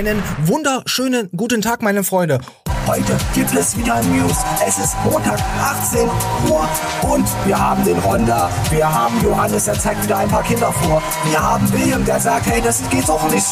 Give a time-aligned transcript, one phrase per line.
[0.00, 2.40] Einen wunderschönen guten Tag, meine Freunde.
[2.86, 4.34] Heute gibt es wieder News.
[4.66, 6.08] Es ist Montag, 18
[6.48, 6.66] Uhr
[7.12, 8.48] und wir haben den Ronda.
[8.70, 11.02] Wir haben Johannes, der zeigt wieder ein paar Kinder vor.
[11.28, 13.44] Wir haben William, der sagt, hey, das geht doch nicht.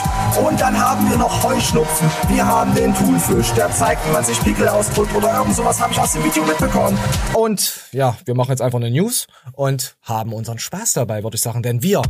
[0.42, 2.10] Und dann haben wir noch Heuschnupfen.
[2.28, 5.92] Wir haben den Thunfisch, der zeigt, wie man sich Pickel ausdrückt oder irgend sowas habe
[5.92, 6.98] ich aus dem Video mitbekommen.
[7.34, 11.42] Und ja, wir machen jetzt einfach eine News und haben unseren Spaß dabei, würde ich
[11.42, 12.00] sagen, denn wir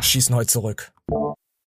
[0.00, 0.90] schießen heute zurück.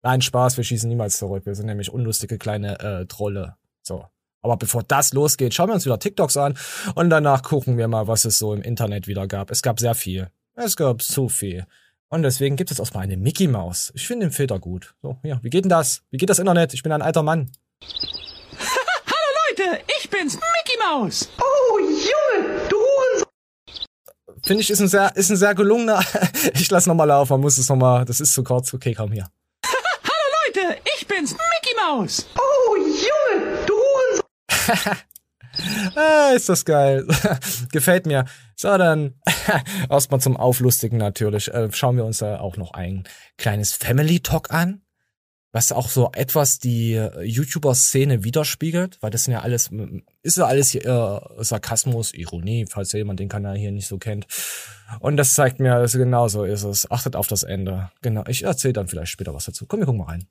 [0.04, 1.46] Nein, Spaß, wir schießen niemals zurück.
[1.46, 3.56] Wir sind nämlich unlustige kleine äh, Trolle.
[3.80, 4.04] So.
[4.42, 6.58] Aber bevor das losgeht, schauen wir uns wieder TikToks an
[6.94, 9.50] und danach gucken wir mal, was es so im Internet wieder gab.
[9.50, 10.28] Es gab sehr viel.
[10.56, 11.66] Es gab zu viel.
[12.10, 13.92] Und deswegen gibt es erstmal eine Mickey Maus.
[13.94, 14.94] Ich finde den Filter gut.
[15.00, 16.02] So, ja, wie geht denn das?
[16.10, 16.74] Wie geht das Internet?
[16.74, 17.50] Ich bin ein alter Mann.
[17.80, 21.30] Hallo Leute, ich bin's, Mickey Maus.
[21.38, 22.76] Oh, Junge, du.
[24.42, 26.04] Finde ich, ist ein sehr, ist ein sehr gelungener.
[26.52, 28.74] Ich lass nochmal laufen, man muss es nochmal, das ist zu kurz.
[28.74, 29.30] Okay, komm hier.
[30.64, 32.26] Leute, ich bin's, Mickey Maus.
[32.36, 34.96] Oh, Junge, du Hurensohn.
[35.96, 37.06] ah, ist das geil.
[37.72, 38.24] Gefällt mir.
[38.56, 39.14] So, dann
[39.90, 41.52] erstmal zum Auflustigen natürlich.
[41.52, 43.04] Äh, schauen wir uns da auch noch ein
[43.36, 44.82] kleines Family Talk an,
[45.52, 49.70] was auch so etwas die äh, YouTuber-Szene widerspiegelt, weil das sind ja alles,
[50.22, 53.98] ist ja alles hier, äh, Sarkasmus, Ironie, falls ja jemand den Kanal hier nicht so
[53.98, 54.26] kennt.
[55.00, 56.90] Und das zeigt mir, dass genauso ist es.
[56.90, 57.90] Achtet auf das Ende.
[58.02, 59.66] Genau, ich erzähle dann vielleicht später was dazu.
[59.66, 60.26] Komm, wir gucken mal rein.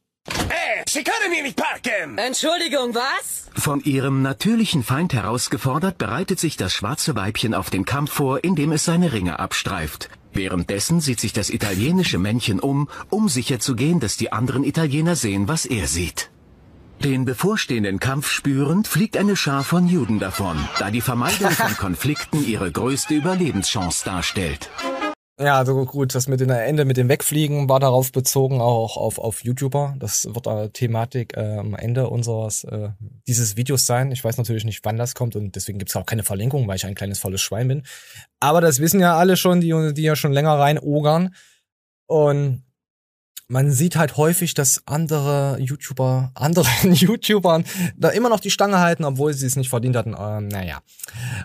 [0.49, 2.17] Äh, Sie können hier nicht parken!
[2.17, 3.47] Entschuldigung, was?
[3.55, 8.71] Von ihrem natürlichen Feind herausgefordert, bereitet sich das schwarze Weibchen auf den Kampf vor, indem
[8.71, 10.09] es seine Ringe abstreift.
[10.33, 15.65] Währenddessen sieht sich das italienische Männchen um, um sicherzugehen, dass die anderen Italiener sehen, was
[15.65, 16.31] er sieht.
[17.03, 22.45] Den bevorstehenden Kampf spürend, fliegt eine Schar von Juden davon, da die Vermeidung von Konflikten
[22.45, 24.69] ihre größte Überlebenschance darstellt.
[25.39, 29.17] Ja, also gut, das mit dem Ende mit dem Wegfliegen war darauf bezogen, auch auf,
[29.17, 29.95] auf YouTuber.
[29.97, 32.89] Das wird eine Thematik äh, am Ende unseres äh,
[33.25, 34.11] dieses Videos sein.
[34.11, 36.85] Ich weiß natürlich nicht, wann das kommt und deswegen gibt's auch keine Verlinkung, weil ich
[36.85, 37.83] ein kleines volles Schwein bin.
[38.39, 41.33] Aber das wissen ja alle schon, die, die ja schon länger rein ogern.
[42.05, 42.63] Und
[43.53, 47.65] man sieht halt häufig, dass andere YouTuber, anderen YouTubern
[47.95, 50.15] da immer noch die Stange halten, obwohl sie es nicht verdient hatten.
[50.19, 50.81] Ähm, naja.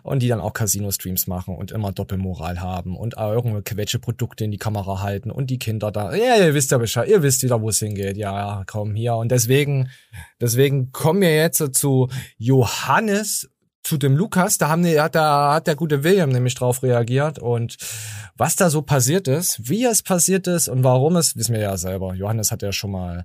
[0.03, 4.57] Und die dann auch Casino-Streams machen und immer Doppelmoral haben und irgendwelche Quetsche-Produkte in die
[4.57, 6.15] Kamera halten und die Kinder da.
[6.15, 8.17] Ja, ihr wisst ja Bescheid, ihr wisst wieder, wo es hingeht.
[8.17, 9.17] Ja, komm hier.
[9.17, 9.91] Und deswegen,
[10.41, 12.09] deswegen kommen wir jetzt zu
[12.39, 13.51] Johannes
[13.83, 17.39] zu dem Lukas, da haben die, hat, da hat der gute William nämlich drauf reagiert
[17.39, 17.77] und
[18.37, 21.77] was da so passiert ist, wie es passiert ist und warum es, wissen wir ja
[21.77, 22.15] selber.
[22.15, 23.25] Johannes hat ja schon mal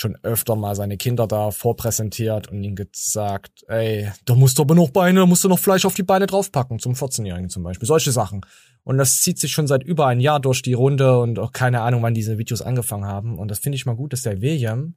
[0.00, 4.74] schon öfter mal seine Kinder da vorpräsentiert und ihnen gesagt, ey, da musst du aber
[4.74, 7.86] noch Beine, da musst du noch Fleisch auf die Beine draufpacken, zum 14-Jährigen zum Beispiel.
[7.86, 8.40] Solche Sachen.
[8.82, 11.82] Und das zieht sich schon seit über ein Jahr durch die Runde und auch keine
[11.82, 13.38] Ahnung, wann diese Videos angefangen haben.
[13.38, 14.94] Und das finde ich mal gut, dass der William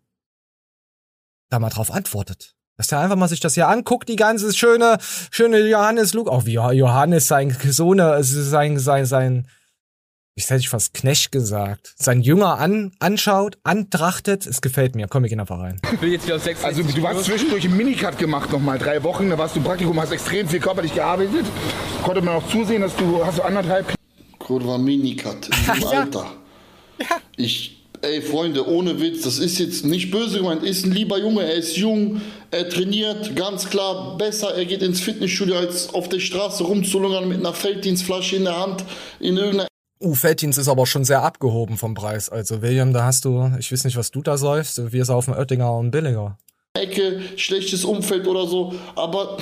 [1.49, 2.55] da mal drauf antwortet.
[2.78, 4.97] Dass der einfach mal sich das hier anguckt, die ganze schöne,
[5.29, 9.47] schöne Johannes Luke, auch wie Johannes sein Sohn, sein, sein, sein,
[10.35, 15.07] ich hätte ich fast Knecht gesagt, sein Jünger an, anschaut, antrachtet, es gefällt mir.
[15.07, 15.79] Komm, wir gehen einfach rein.
[15.94, 19.03] Ich will jetzt wieder auf 6 Also du hast zwischendurch einen Minicut gemacht nochmal, drei
[19.03, 21.45] Wochen, da warst du im Praktikum, hast extrem viel körperlich gearbeitet.
[22.01, 23.94] Konnte man auch zusehen, dass du hast so anderthalb
[24.40, 26.00] Kurva Minicut im Ja.
[26.01, 26.31] Alter.
[27.35, 31.44] Ich, ey Freunde, ohne Witz, das ist jetzt nicht böse gemeint, ist ein lieber Junge,
[31.44, 32.22] er ist jung,
[32.52, 37.40] er trainiert, ganz klar besser, er geht ins Fitnessstudio, als auf der Straße rumzulungern mit
[37.40, 38.84] einer Felddienstflasche in der Hand,
[39.19, 39.68] in irgendeiner
[40.02, 42.28] Uh, Felddienst ist aber schon sehr abgehoben vom Preis.
[42.28, 45.74] Also William, da hast du, ich weiß nicht, was du da säufst, wir saufen Oettinger
[45.78, 46.38] und billiger.
[46.74, 49.38] Ecke, schlechtes Umfeld oder so, aber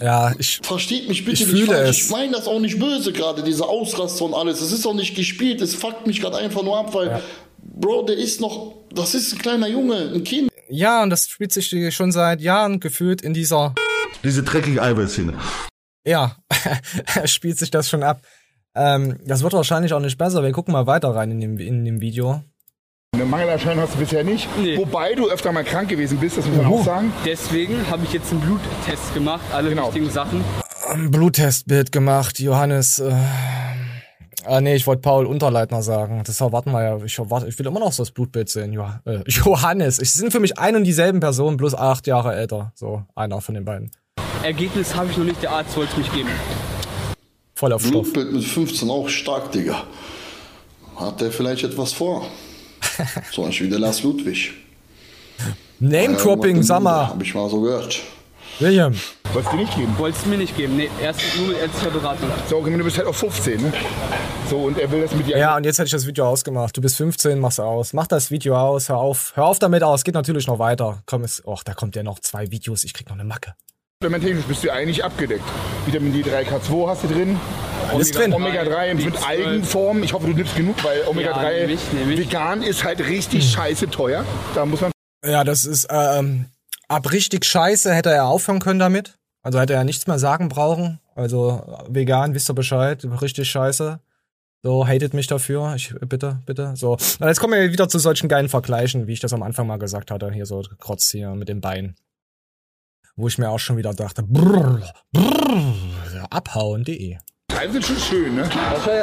[0.00, 2.04] Ja, ich, versteht mich bitte Ich nicht fühle falsch, es.
[2.06, 5.14] ich meine das auch nicht böse gerade, diese Ausraster und alles, das ist auch nicht
[5.14, 7.22] gespielt, es fuckt mich gerade einfach nur ab, weil,
[7.58, 10.50] Bro, der ist noch, das ist ein kleiner Junge, ein Kind.
[10.68, 13.74] ja, und das spielt sich schon seit Jahren gefühlt in dieser
[14.22, 15.34] Diese dreckige Eiweißszene.
[16.06, 16.36] Ja,
[17.24, 18.22] spielt sich das schon ab.
[18.74, 20.42] Ähm, das wird wahrscheinlich auch nicht besser.
[20.42, 22.42] Wir gucken mal weiter rein in dem, in dem Video.
[23.14, 24.48] Eine Mangelerscheinung hast du bisher nicht.
[24.60, 24.76] Nee.
[24.76, 26.80] Wobei du öfter mal krank gewesen bist, das muss man Uh.
[26.80, 27.12] auch sagen.
[27.24, 29.86] Deswegen habe ich jetzt einen Bluttest gemacht, alle Genau.
[29.86, 30.44] wichtigen Sachen.
[30.90, 32.98] Ein Bluttestbild gemacht, Johannes.
[32.98, 33.14] Äh,
[34.44, 36.24] ah, nee, ich wollte Paul Unterleitner sagen.
[36.26, 36.96] Deshalb warten wir ja.
[37.04, 38.72] Ich, warte, ich will immer noch so das Blutbild sehen.
[38.72, 40.00] Jo äh, Johannes.
[40.00, 42.72] Es sind für mich ein und dieselben Personen, bloß acht Jahre älter.
[42.74, 43.92] So, einer von den beiden.
[44.42, 46.28] Ergebnis habe ich noch nicht, der Arzt wollte es mich geben.
[47.54, 48.12] Voll auf Stoff.
[48.12, 49.84] Blutbild mit 15 auch stark, Digga.
[50.96, 52.26] Hat der vielleicht etwas vor?
[53.32, 54.52] So ein wie der Lars Ludwig.
[55.80, 57.08] Name-Dropping, sag mal.
[57.08, 58.00] Hab ich mal so gehört.
[58.60, 58.94] William.
[59.32, 59.94] Wolltest du nicht geben?
[59.98, 60.76] Wolltest du mir nicht geben?
[60.76, 62.28] Nee, erst nur mit ärztlicher Beratung.
[62.48, 63.72] So, okay, du bist halt auf 15, ne?
[64.48, 65.36] So, und er will das mit dir.
[65.36, 66.76] Ja, und jetzt hätte ich das Video ausgemacht.
[66.76, 67.92] Du bist 15, mach's aus.
[67.94, 69.32] Mach das Video aus, hör auf.
[69.34, 70.04] Hör auf damit aus.
[70.04, 71.02] Geht natürlich noch weiter.
[71.06, 72.84] Komm, es, och, da kommt ja noch zwei Videos.
[72.84, 73.54] Ich krieg noch eine Macke.
[74.04, 75.40] Supplementarisch bist du eigentlich abgedeckt.
[75.86, 77.40] Vitamin D3, K2 hast du drin.
[77.90, 78.34] Alles drin.
[78.34, 79.26] Omega-3 mit B12.
[79.26, 80.02] Algenform.
[80.02, 82.18] Ich hoffe, du nimmst genug, weil Omega-3 Ja, nehm ich, nehm ich.
[82.18, 84.26] vegan ist halt richtig scheiße teuer.
[84.54, 84.92] Da muss man
[85.24, 86.50] Ja, das ist, ähm,
[86.86, 89.14] ab richtig scheiße hätte er aufhören können damit.
[89.42, 91.00] Also hätte er nichts mehr sagen brauchen.
[91.14, 94.00] Also vegan, wisst ihr Bescheid, richtig scheiße.
[94.62, 95.72] So, hatet mich dafür.
[95.76, 96.74] Ich, bitte, bitte.
[96.76, 96.98] So.
[97.20, 99.78] Na, jetzt kommen wir wieder zu solchen geilen Vergleichen, wie ich das am Anfang mal
[99.78, 100.30] gesagt hatte.
[100.30, 101.94] Hier so Krotz hier mit dem Bein.
[103.16, 104.82] Wo ich mir auch schon wieder dachte, brrr,
[105.12, 107.18] brrr, abhauen.de.
[107.48, 108.50] Teile sind schon schön, ne?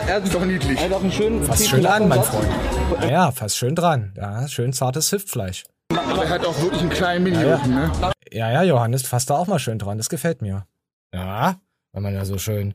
[0.08, 0.78] Er Ist doch niedlich.
[0.80, 2.50] hat auch einen schönen Fast schön an, mein Freund.
[3.00, 4.14] Naja, fast schön dran.
[4.18, 5.64] Ja, schön zartes Hüftfleisch.
[5.90, 7.92] Aber er hat auch wirklich einen kleinen Mini-Rücken, ne?
[8.32, 9.98] Ja, ja, Johannes, fasst da auch mal schön dran.
[9.98, 10.66] Das gefällt mir.
[11.14, 11.62] Ja,
[11.94, 12.74] wenn man ja so schön.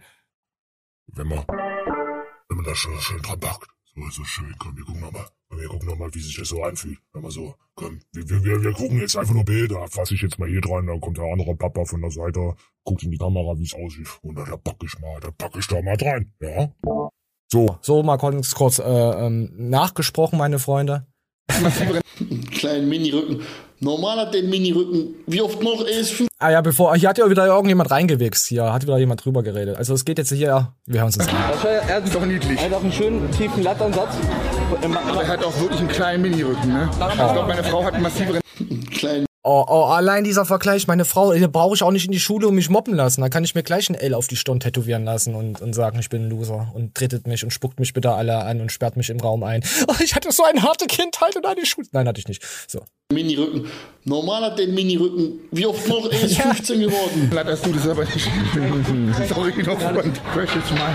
[1.09, 3.69] Wenn man, wenn man da schon schön dran packt.
[3.94, 4.55] So, so schön.
[4.59, 5.27] Komm, wir gucken nochmal.
[5.50, 6.98] Wir gucken nochmal, wie sich das so anfühlt.
[7.12, 9.87] Wenn man so, komm, wir, wir, wir, gucken jetzt einfach nur Bilder.
[9.88, 13.04] Fass ich jetzt mal hier dran, dann kommt der andere Papa von der Seite, guckt
[13.04, 14.08] in die Kamera, wie es aussieht.
[14.22, 16.32] Und dann da pack ich mal, da pack ich da mal dran.
[16.40, 16.72] Ja?
[17.48, 17.78] So.
[17.81, 21.06] So, mal kurz, kurz äh, ähm, nachgesprochen, meine Freunde.
[22.56, 23.41] Kleinen Mini-Rücken.
[23.81, 25.14] Normal hat der Mini-Rücken.
[25.26, 25.85] Wie oft noch?
[25.85, 26.14] Er ist.
[26.38, 28.47] Ah ja, bevor, hier hat ja wieder irgendjemand reingewichst.
[28.49, 29.76] Hier hat wieder jemand drüber geredet.
[29.76, 31.35] Also es geht jetzt hier, wir hören uns das an.
[31.88, 32.58] Er Ist doch niedlich.
[32.58, 34.14] hat auch einen schönen tiefen Lattansatz.
[34.82, 36.88] Aber er hat auch wirklich einen kleinen Mini-Rücken, ne?
[36.93, 38.41] Ich glaube, meine Frau hat einen massiveren.
[38.91, 42.19] Kleinen Oh, oh, allein dieser Vergleich, meine Frau, hier brauche ich auch nicht in die
[42.19, 43.20] Schule und mich mobben lassen.
[43.20, 46.00] Da kann ich mir gleich ein L auf die Stirn tätowieren lassen und, und sagen,
[46.00, 48.96] ich bin ein Loser und tretet mich und spuckt mich bitte alle an und sperrt
[48.96, 49.62] mich im Raum ein.
[49.87, 51.87] Oh, ich hatte so eine harte Kindheit und eine Schule.
[51.93, 52.43] Nein, hatte ich nicht.
[52.66, 52.82] So.
[53.12, 53.70] Mini-Rücken.
[54.02, 55.38] Normal hat der einen Mini-Rücken.
[55.52, 56.06] Wie oft noch?
[56.10, 56.52] Er ist Ja.
[56.52, 57.31] 15 geworden.
[57.32, 58.28] Leider hast du das aber nicht.
[59.28, 60.20] Sorry, noch Freund.
[60.34, 60.92] Crash jetzt mal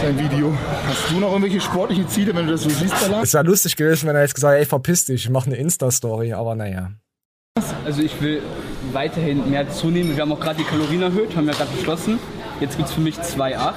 [0.00, 0.50] sein Video.
[0.86, 3.20] Hast du noch irgendwelche sportlichen Ziele, wenn du das so siehst, Bala?
[3.20, 5.56] Es wäre lustig gewesen, wenn er jetzt gesagt hätte, ey, verpiss dich, ich mache eine
[5.56, 6.92] Insta-Story, aber naja.
[7.84, 8.42] Also ich will
[8.92, 10.14] weiterhin mehr zunehmen.
[10.14, 12.18] Wir haben auch gerade die Kalorien erhöht, haben ja gerade beschlossen.
[12.60, 13.74] Jetzt gibt es für mich 2,8.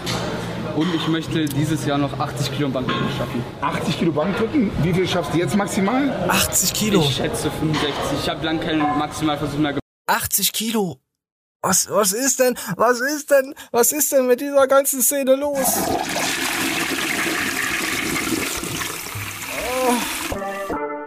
[0.75, 3.43] Und ich möchte dieses Jahr noch 80 Kilo Bankdrücken schaffen.
[3.61, 4.71] 80 Kilo Bankdrücken.
[4.83, 6.09] Wie viel schaffst du jetzt maximal?
[6.27, 7.01] 80 Kilo.
[7.01, 7.93] Ich schätze 65.
[8.21, 9.83] Ich habe lange keinen Maximalversuch mehr gemacht.
[10.07, 10.97] 80 Kilo.
[11.61, 15.77] Was, was ist denn, was ist denn, was ist denn mit dieser ganzen Szene los?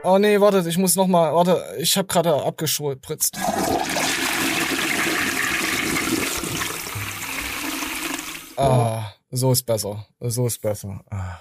[0.05, 3.39] Oh, nee, wartet, ich muss noch mal, warte, ich habe gerade abgespritzt.
[8.57, 11.05] Ah, so ist besser, so ist besser.
[11.09, 11.39] Ah.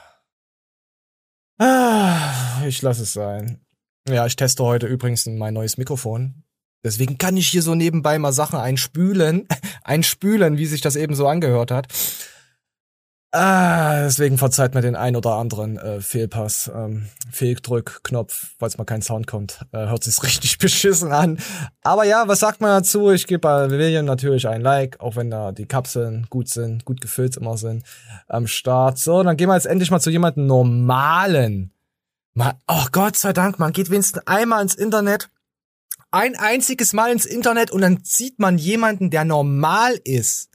[1.58, 3.66] Ah, ich lasse es sein.
[4.08, 6.44] Ja, ich teste heute übrigens mein neues Mikrofon.
[6.84, 9.48] Deswegen kann ich hier so nebenbei mal Sachen einspülen,
[9.84, 11.88] einspülen, wie sich das eben so angehört hat.
[13.34, 19.02] Ah, deswegen verzeiht mir den ein oder anderen äh, Fehlpass, ähm, Fehldrückknopf, falls mal kein
[19.02, 19.66] Sound kommt.
[19.72, 21.40] Äh, hört sich richtig beschissen an.
[21.82, 23.10] Aber ja, was sagt man dazu?
[23.12, 27.00] Ich gebe bei William natürlich ein Like, auch wenn da die Kapseln gut sind, gut
[27.00, 27.86] gefüllt immer sind
[28.28, 29.00] am Start.
[29.00, 31.72] So, dann gehen wir jetzt endlich mal zu jemandem normalen.
[32.34, 35.30] Mal, oh Gott sei Dank, man geht wenigstens einmal ins Internet
[36.12, 40.50] ein einziges Mal ins Internet und dann sieht man jemanden, der normal ist.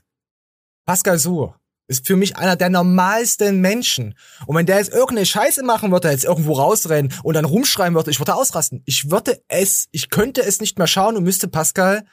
[0.85, 4.15] Pascal Suhr ist für mich einer der normalsten Menschen.
[4.45, 8.11] Und wenn der jetzt irgendeine Scheiße machen würde, jetzt irgendwo rausrennen und dann rumschreien würde,
[8.11, 8.81] ich würde ausrasten.
[8.85, 12.05] Ich würde es, ich könnte es nicht mehr schauen und müsste Pascal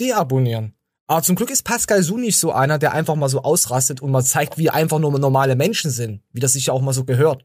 [0.00, 0.74] deabonnieren.
[1.06, 4.10] Aber zum Glück ist Pascal Su nicht so einer, der einfach mal so ausrastet und
[4.10, 6.22] mal zeigt, wie einfach nur normale Menschen sind.
[6.32, 7.44] Wie das sich ja auch mal so gehört.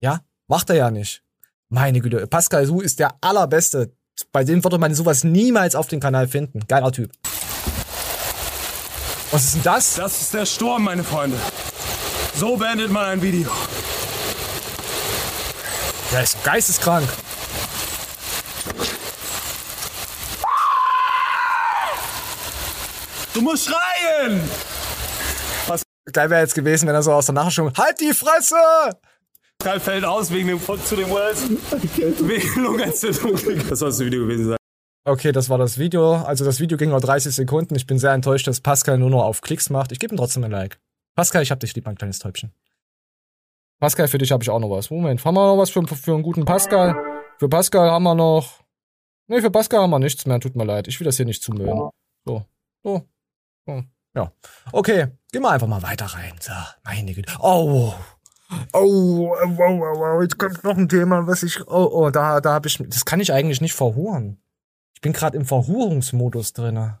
[0.00, 0.20] Ja?
[0.46, 1.22] Macht er ja nicht.
[1.68, 3.92] Meine Güte, Pascal Su ist der allerbeste.
[4.32, 6.60] Bei dem würde man sowas niemals auf dem Kanal finden.
[6.66, 7.12] Geiler Typ.
[9.30, 9.94] Was ist denn das?
[9.94, 11.38] Das ist der Sturm, meine Freunde.
[12.34, 13.50] So beendet man ein Video.
[16.12, 17.08] Der ist geisteskrank.
[23.34, 24.50] Du musst schreien!
[26.12, 28.56] Geil wäre jetzt gewesen, wenn er so aus der Nachrichtung, halt die Fresse!
[29.62, 31.42] Karl fällt aus wegen dem zu den Wells.
[32.28, 33.38] wegen Lungenentzündung.
[33.68, 34.57] Das soll das Video gewesen sein.
[35.08, 36.16] Okay, das war das Video.
[36.16, 37.74] Also das Video ging nur 30 Sekunden.
[37.74, 39.90] Ich bin sehr enttäuscht, dass Pascal nur noch auf Klicks macht.
[39.90, 40.78] Ich gebe ihm trotzdem ein Like.
[41.14, 42.52] Pascal, ich hab dich lieb, mein kleines Täubchen.
[43.80, 44.90] Pascal, für dich habe ich auch noch was.
[44.90, 46.94] Moment, haben wir noch was für, für einen guten Pascal?
[47.38, 48.60] Für Pascal haben wir noch...
[49.28, 50.40] Nee, für Pascal haben wir nichts mehr.
[50.40, 50.88] Tut mir leid.
[50.88, 51.88] Ich will das hier nicht zumüllen.
[52.26, 52.44] So,
[52.82, 53.02] so,
[53.66, 53.82] so.
[54.14, 54.32] Ja.
[54.72, 56.34] Okay, gehen wir einfach mal weiter rein.
[56.38, 56.52] So,
[56.84, 57.32] meine Güte.
[57.40, 57.94] Oh,
[58.72, 62.54] Oh, wow, wow, wow, jetzt kommt noch ein Thema, was ich, oh, oh, da, da
[62.54, 64.38] habe ich, das kann ich eigentlich nicht verhuren.
[64.98, 66.98] Ich bin gerade im Verhurungsmodus drinne.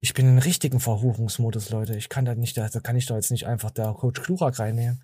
[0.00, 1.96] Ich bin in richtigen Verhuchungsmodus, Leute.
[1.96, 5.02] Ich kann da nicht, da kann ich doch jetzt nicht einfach da Coach Klurak reinnehmen.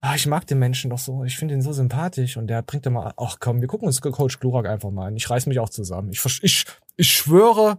[0.00, 1.22] Ah, ich mag den Menschen doch so.
[1.24, 4.40] Ich finde ihn so sympathisch und der bringt immer, ach komm, wir gucken uns Coach
[4.40, 5.16] Glurak einfach mal an.
[5.16, 6.12] Ich reiß mich auch zusammen.
[6.12, 6.64] Ich, ich,
[6.96, 7.78] ich schwöre,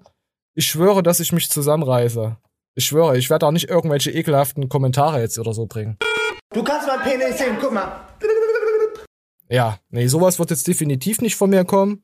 [0.54, 2.38] ich schwöre, dass ich mich zusammenreiße.
[2.76, 5.98] Ich schwöre, ich werde auch nicht irgendwelche ekelhaften Kommentare jetzt oder so bringen.
[6.54, 8.10] Du kannst mein Penis sehen, guck mal.
[9.50, 12.04] Ja, nee, sowas wird jetzt definitiv nicht von mir kommen.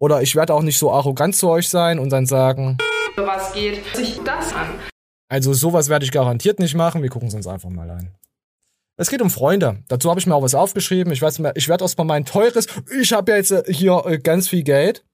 [0.00, 2.78] Oder ich werde auch nicht so arrogant zu euch sein und dann sagen,
[3.16, 4.68] Was geht sich das an?
[5.28, 7.02] also sowas werde ich garantiert nicht machen.
[7.02, 8.14] Wir gucken es uns einfach mal an.
[8.96, 9.82] Es geht um Freunde.
[9.88, 11.12] Dazu habe ich mir auch was aufgeschrieben.
[11.12, 12.66] Ich weiß, ich werde erstmal mein teures.
[13.00, 15.04] Ich habe ja jetzt äh, hier äh, ganz viel Geld,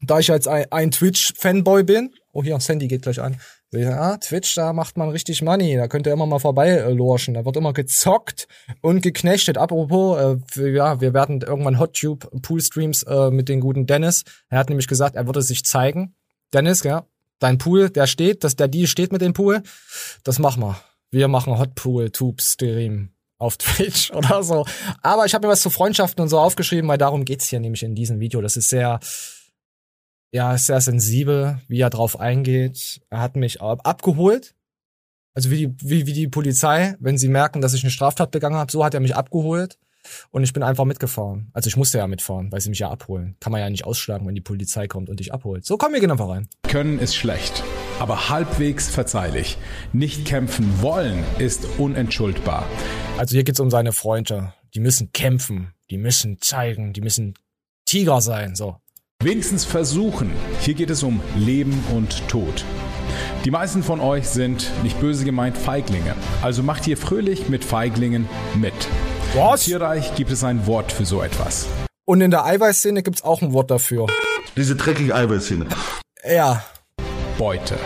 [0.00, 2.14] da ich jetzt ein, ein Twitch-Fanboy bin.
[2.32, 3.40] Oh, hier, Sandy geht gleich an.
[3.72, 5.76] Ja, Twitch, da macht man richtig Money.
[5.76, 7.34] Da könnt ihr immer mal vorbei äh, lorschen.
[7.34, 8.46] Da wird immer gezockt
[8.82, 9.58] und geknechtet.
[9.58, 14.24] Apropos, äh, ja, wir werden irgendwann HotTube Pool-Streams äh, mit den guten Dennis.
[14.48, 16.14] Er hat nämlich gesagt, er würde sich zeigen.
[16.52, 17.06] Dennis, ja,
[17.40, 19.62] dein Pool, der steht, dass der Deal steht mit dem Pool.
[20.22, 20.80] Das machen wir.
[21.10, 24.66] Wir machen Hot Pool Tube Stream auf Twitch oder so.
[25.02, 27.82] Aber ich habe mir was zu Freundschaften und so aufgeschrieben, weil darum geht's hier nämlich
[27.82, 28.40] in diesem Video.
[28.40, 29.00] Das ist sehr,
[30.32, 33.00] ja, ist sehr sensibel, wie er drauf eingeht.
[33.10, 34.54] Er hat mich ab abgeholt.
[35.34, 38.56] Also wie die, wie, wie die Polizei, wenn sie merken, dass ich eine Straftat begangen
[38.56, 39.78] habe, so hat er mich abgeholt.
[40.30, 41.50] Und ich bin einfach mitgefahren.
[41.52, 43.36] Also ich musste ja mitfahren, weil sie mich ja abholen.
[43.38, 45.64] Kann man ja nicht ausschlagen, wenn die Polizei kommt und dich abholt.
[45.64, 46.48] So, komm, wir gehen einfach rein.
[46.62, 47.62] Können ist schlecht,
[47.98, 49.58] aber halbwegs verzeihlich.
[49.92, 52.66] Nicht kämpfen wollen ist unentschuldbar.
[53.18, 54.54] Also hier geht's um seine Freunde.
[54.74, 57.34] Die müssen kämpfen, die müssen zeigen, die müssen
[57.84, 58.76] Tiger sein, so.
[59.22, 60.32] Wenigstens versuchen.
[60.60, 62.64] Hier geht es um Leben und Tod.
[63.44, 66.14] Die meisten von euch sind, nicht böse gemeint, Feiglinge.
[66.40, 68.72] Also macht hier fröhlich mit Feiglingen mit.
[69.34, 69.66] Was?
[69.66, 71.66] Im Tierreich gibt es ein Wort für so etwas.
[72.06, 74.06] Und in der Eiweißszene gibt's auch ein Wort dafür.
[74.56, 75.66] Diese dreckige Eiweißszene.
[76.26, 76.64] Ja.
[77.36, 77.76] Beute.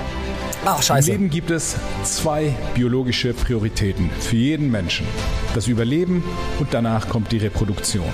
[0.64, 1.10] Ach, scheiße.
[1.10, 1.74] Im Leben gibt es
[2.04, 5.04] zwei biologische Prioritäten für jeden Menschen.
[5.52, 6.22] Das Überleben
[6.60, 8.06] und danach kommt die Reproduktion.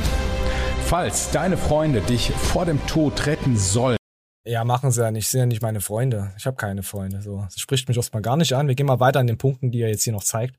[0.91, 3.97] Falls deine Freunde dich vor dem Tod retten sollen,
[4.45, 5.29] Ja, machen sie ja nicht.
[5.29, 6.35] Sind ja nicht meine Freunde.
[6.37, 7.23] Ich habe keine Freunde.
[7.23, 8.67] So, das spricht mich erstmal gar nicht an.
[8.67, 10.57] Wir gehen mal weiter an den Punkten, die er jetzt hier noch zeigt.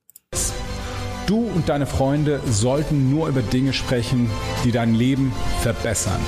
[1.28, 4.32] du und deine Freunde sollten nur über Dinge sprechen,
[4.64, 5.34] die dein Leben
[5.64, 6.22] verbessern.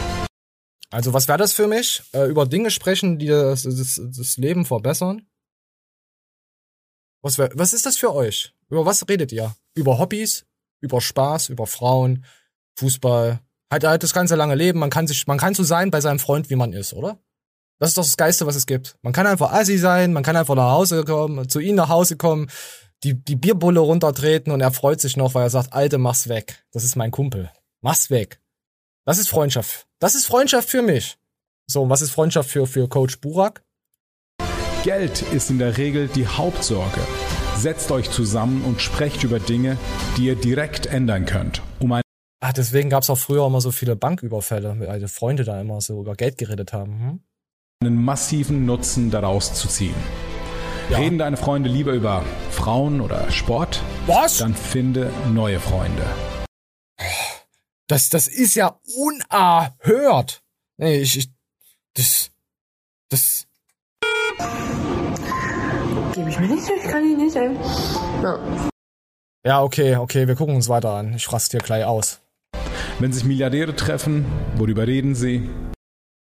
[0.91, 2.03] Also, was wäre das für mich?
[2.11, 5.25] Äh, über Dinge sprechen, die das, das, das Leben verbessern?
[7.21, 8.53] Was, wär, was ist das für euch?
[8.67, 9.55] Über was redet ihr?
[9.75, 10.45] Über Hobbys?
[10.81, 11.47] Über Spaß?
[11.47, 12.25] Über Frauen?
[12.75, 13.39] Fußball?
[13.73, 14.77] Halt, halt das ganze lange Leben.
[14.77, 17.17] Man kann sich, man kann so sein bei seinem Freund, wie man ist, oder?
[17.79, 18.97] Das ist doch das Geiste, was es gibt.
[19.01, 22.15] Man kann einfach assi sein, man kann einfach nach Hause kommen, zu ihm nach Hause
[22.15, 22.51] kommen,
[23.03, 26.63] die, die Bierbulle runtertreten und er freut sich noch, weil er sagt, Alte, mach's weg.
[26.71, 27.49] Das ist mein Kumpel.
[27.81, 28.39] Mach's weg.
[29.05, 29.87] Das ist Freundschaft.
[29.97, 31.17] Das ist Freundschaft für mich.
[31.65, 33.63] So, und was ist Freundschaft für, für Coach Burak?
[34.83, 37.01] Geld ist in der Regel die Hauptsorge.
[37.57, 39.79] Setzt euch zusammen und sprecht über Dinge,
[40.15, 42.02] die ihr direkt ändern könnt, um ein
[42.45, 46.01] Ah, deswegen gab's auch früher immer so viele Banküberfälle, weil die Freunde da immer so
[46.01, 46.99] über Geld geredet haben.
[46.99, 47.19] Hm?
[47.79, 49.95] einen massiven Nutzen daraus zu ziehen.
[50.89, 50.97] Ja.
[50.97, 53.81] Reden deine Freunde lieber über Frauen oder Sport?
[54.07, 54.39] Was?
[54.39, 56.05] Dann finde neue Freunde.
[57.87, 60.43] Das, das ist ja unerhört.
[60.77, 61.31] Nee, ich, ich
[61.93, 62.31] das,
[63.09, 63.47] das,
[66.13, 67.51] Gebe ich mir nicht, ich kann ihn nicht, ey.
[68.21, 68.39] Ja.
[69.45, 71.13] ja, okay, okay, wir gucken uns weiter an.
[71.15, 72.22] Ich raste hier gleich aus.
[72.99, 75.49] Wenn sich Milliardäre treffen, worüber reden sie?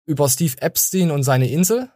[0.06, 1.88] Über Steve Epstein und seine Insel?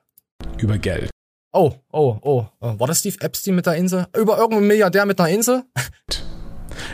[0.58, 1.10] Über Geld.
[1.52, 2.44] Oh, oh, oh.
[2.60, 4.06] Äh, War das Steve Epstein mit der Insel?
[4.16, 5.64] Über irgendeinen Milliardär mit einer Insel?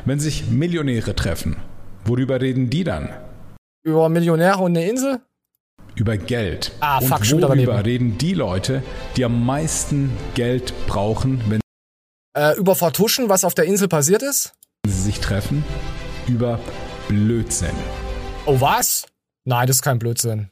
[0.05, 1.57] Wenn sich Millionäre treffen,
[2.05, 3.11] worüber reden die dann?
[3.85, 5.21] Über Millionäre und eine Insel?
[5.95, 6.73] Über Geld.
[6.81, 8.83] Ah, fuck, und worüber reden die Leute,
[9.17, 11.61] die am meisten Geld brauchen, wenn
[12.37, 14.53] Äh, über Vertuschen, was auf der Insel passiert ist?
[14.87, 15.65] sie sich treffen?
[16.29, 16.61] Über
[17.09, 17.75] Blödsinn.
[18.47, 19.07] Oh, was?
[19.45, 20.51] Nein, das ist kein Blödsinn.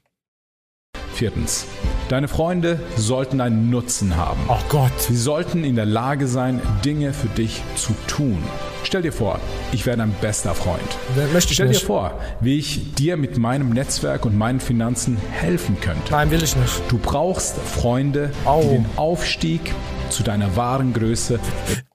[1.14, 1.66] Viertens.
[2.08, 4.40] Deine Freunde sollten einen Nutzen haben.
[4.48, 4.92] Ach Gott.
[5.00, 8.42] Sie sollten in der Lage sein, Dinge für dich zu tun.
[8.82, 9.40] Stell dir vor,
[9.72, 10.82] ich wäre dein bester Freund.
[11.14, 11.82] Wer- Möchte ich Stell nicht.
[11.82, 16.12] dir vor, wie ich dir mit meinem Netzwerk und meinen Finanzen helfen könnte.
[16.12, 16.82] Nein, will ich nicht.
[16.88, 18.60] Du brauchst Freunde, Au.
[18.62, 19.72] die den Aufstieg
[20.10, 21.40] zu deiner wahren Größe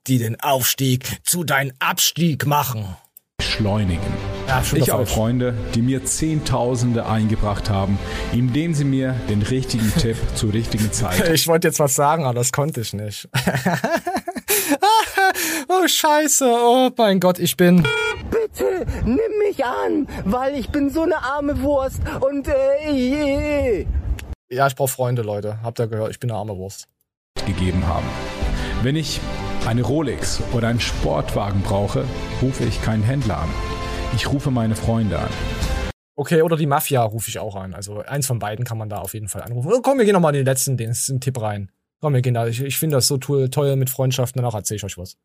[0.07, 2.95] Die den Aufstieg zu deinem Abstieg machen.
[3.37, 4.01] beschleunigen.
[4.49, 5.05] Ja, schon Ich habe.
[5.05, 7.99] Freunde, die mir Zehntausende eingebracht haben,
[8.33, 12.33] indem sie mir den richtigen Tipp zur richtigen Zeit Ich wollte jetzt was sagen, aber
[12.33, 13.29] das konnte ich nicht.
[15.67, 16.51] oh, scheiße.
[16.51, 17.85] Oh, mein Gott, ich bin...
[18.31, 23.85] Bitte, nimm mich an, weil ich bin so eine arme Wurst und äh, je.
[24.49, 25.59] Ja, ich brauche Freunde, Leute.
[25.61, 26.09] Habt ihr gehört?
[26.09, 26.87] Ich bin eine arme Wurst.
[27.45, 28.07] gegeben haben.
[28.81, 29.21] Wenn ich
[29.67, 32.05] eine Rolex oder einen Sportwagen brauche,
[32.41, 33.49] rufe ich keinen Händler an.
[34.15, 35.29] Ich rufe meine Freunde an.
[36.15, 37.73] Okay, oder die Mafia rufe ich auch an.
[37.73, 39.71] Also eins von beiden kann man da auf jeden Fall anrufen.
[39.71, 41.71] Oh, komm, wir gehen nochmal in den letzten, den, den Tipp rein.
[42.01, 42.47] Komm, wir gehen da.
[42.47, 45.15] Ich, ich finde das so toll, toll mit Freundschaften, danach erzähle ich euch was.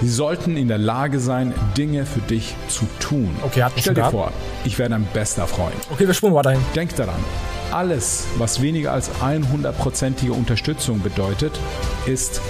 [0.00, 3.34] Sie sollten in der Lage sein, Dinge für dich zu tun.
[3.42, 4.32] Okay, hat Stell dir vor,
[4.64, 5.76] ich wäre dein bester Freund.
[5.90, 6.60] Okay, wir spulen weiterhin.
[6.74, 7.24] Denk daran,
[7.72, 11.58] alles, was weniger als 100%ige Unterstützung bedeutet,
[12.06, 12.40] ist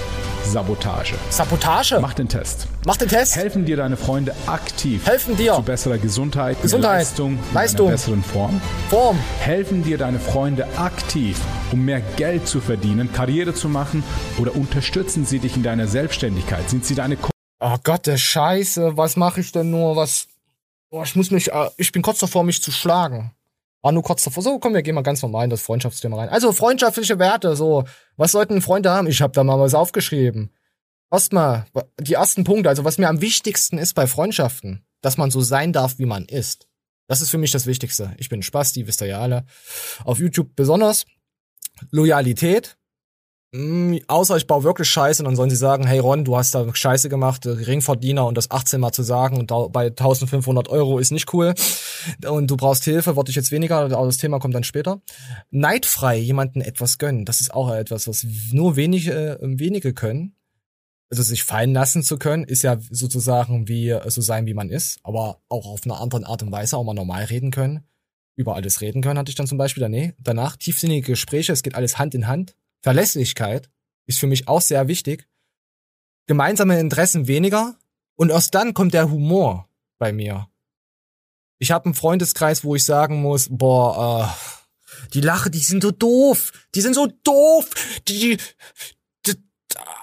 [0.44, 1.14] Sabotage.
[1.30, 1.98] Sabotage?
[2.00, 2.68] Mach den Test.
[2.86, 3.34] Mach den Test.
[3.36, 5.54] Helfen dir deine Freunde aktiv Helfen dir.
[5.54, 6.98] zu besserer Gesundheit, Gesundheit.
[7.00, 7.86] Leistung, Leistung.
[7.88, 8.60] einer besseren Form?
[8.90, 9.18] Form.
[9.40, 11.38] Helfen dir deine Freunde aktiv,
[11.72, 14.04] um mehr Geld zu verdienen, Karriere zu machen
[14.38, 16.68] oder unterstützen sie dich in deiner Selbstständigkeit?
[16.70, 19.96] Sind sie deine Ko Oh Gott, der Scheiße, was mache ich denn nur?
[19.96, 20.26] Was.
[20.90, 21.50] Oh, ich muss mich.
[21.52, 23.32] äh, Ich bin kurz davor, mich zu schlagen.
[23.84, 24.42] War nur kurz davor.
[24.42, 26.30] So, komm, wir gehen mal ganz normal in das Freundschaftsthema rein.
[26.30, 27.84] Also, freundschaftliche Werte, so.
[28.16, 29.06] Was sollten Freunde haben?
[29.08, 30.50] Ich habe da mal was aufgeschrieben.
[31.12, 31.66] Erstmal,
[32.00, 35.74] die ersten Punkte, also was mir am wichtigsten ist bei Freundschaften, dass man so sein
[35.74, 36.66] darf, wie man ist.
[37.08, 38.14] Das ist für mich das Wichtigste.
[38.16, 39.44] Ich bin Spasti, wisst ihr ja alle.
[40.04, 41.04] Auf YouTube besonders.
[41.90, 42.78] Loyalität.
[43.56, 46.56] Mm, außer ich baue wirklich Scheiße und dann sollen sie sagen, hey Ron, du hast
[46.56, 50.68] da Scheiße gemacht, äh, Geringverdiener und das 18 mal zu sagen und da, bei 1500
[50.70, 51.54] Euro ist nicht cool
[52.26, 55.02] und du brauchst Hilfe, würde ich jetzt weniger, aber das Thema kommt dann später.
[55.52, 60.34] Neidfrei jemanden etwas gönnen, das ist auch etwas, was nur wenige, äh, wenige können.
[61.10, 64.68] Also sich fallen lassen zu können, ist ja sozusagen wie äh, so sein, wie man
[64.68, 67.84] ist, aber auch auf einer anderen Art und Weise auch mal normal reden können.
[68.34, 71.98] Über alles reden können, hatte ich dann zum Beispiel danach tiefsinnige Gespräche, es geht alles
[71.98, 72.56] Hand in Hand.
[72.84, 73.70] Verlässlichkeit
[74.04, 75.26] ist für mich auch sehr wichtig.
[76.26, 77.78] Gemeinsame Interessen weniger
[78.14, 80.48] und erst dann kommt der Humor bei mir.
[81.58, 85.92] Ich habe einen Freundeskreis, wo ich sagen muss, boah, äh, die Lache, die sind so
[85.92, 87.70] doof, die sind so doof,
[88.06, 88.36] die,
[89.24, 89.34] die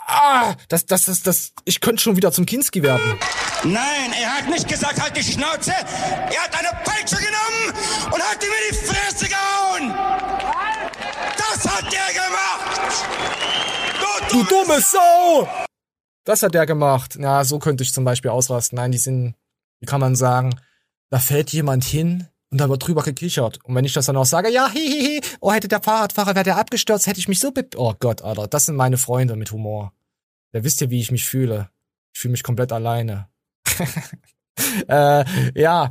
[0.08, 3.19] ah, das, das, das, das, ich könnte schon wieder zum Kinski werden.
[3.63, 5.69] Nein, er hat nicht gesagt, halt die Schnauze.
[5.69, 7.79] Er hat eine Peitsche genommen
[8.12, 10.70] und hat ihm in die Fresse gehauen.
[11.53, 12.71] Das hat er gemacht.
[14.31, 15.47] Du dumme Sau!
[16.23, 17.17] Das hat der gemacht.
[17.19, 18.77] Ja, so könnte ich zum Beispiel ausrasten.
[18.77, 19.35] Nein, die sind,
[19.79, 20.55] wie kann man sagen,
[21.09, 23.59] da fällt jemand hin und da wird drüber gekichert.
[23.65, 26.57] Und wenn ich das dann auch sage, ja, hihihi, oh, hätte der Fahrradfahrer, wäre der
[26.57, 29.93] abgestürzt, hätte ich mich so be Oh Gott, Alter, das sind meine Freunde mit Humor.
[30.51, 31.69] Da wisst ihr, wie ich mich fühle.
[32.13, 33.27] Ich fühle mich komplett alleine.
[34.87, 35.89] äh, ja.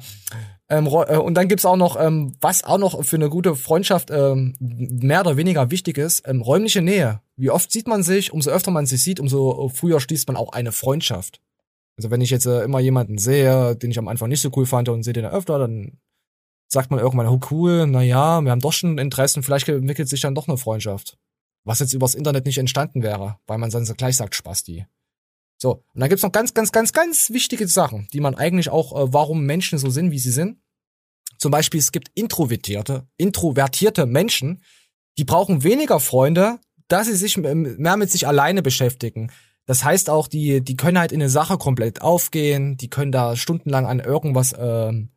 [0.71, 4.11] Ähm, äh, und dann gibt's auch noch, ähm, was auch noch für eine gute Freundschaft
[4.11, 7.21] ähm, mehr oder weniger wichtig ist, ähm, räumliche Nähe.
[7.37, 10.53] Wie oft sieht man sich, umso öfter man sich sieht, umso früher schließt man auch
[10.53, 11.41] eine Freundschaft.
[11.99, 14.65] Also wenn ich jetzt äh, immer jemanden sehe, den ich am Anfang nicht so cool
[14.65, 15.99] fand und sehe den öfter, dann
[16.69, 20.21] sagt man irgendwann, oh cool, na ja, wir haben doch schon Interessen, vielleicht entwickelt sich
[20.21, 21.19] dann doch eine Freundschaft.
[21.65, 24.87] Was jetzt übers Internet nicht entstanden wäre, weil man dann so gleich sagt, Spasti.
[25.61, 28.93] So, und dann gibt's noch ganz, ganz, ganz, ganz wichtige Sachen, die man eigentlich auch,
[28.93, 30.59] äh, warum Menschen so sind, wie sie sind.
[31.37, 34.63] Zum Beispiel, es gibt introvertierte, introvertierte Menschen,
[35.19, 39.31] die brauchen weniger Freunde, da sie sich mehr mit sich alleine beschäftigen.
[39.67, 43.37] Das heißt auch, die, die können halt in eine Sache komplett aufgehen, die können da
[43.37, 45.11] stundenlang an irgendwas ähm,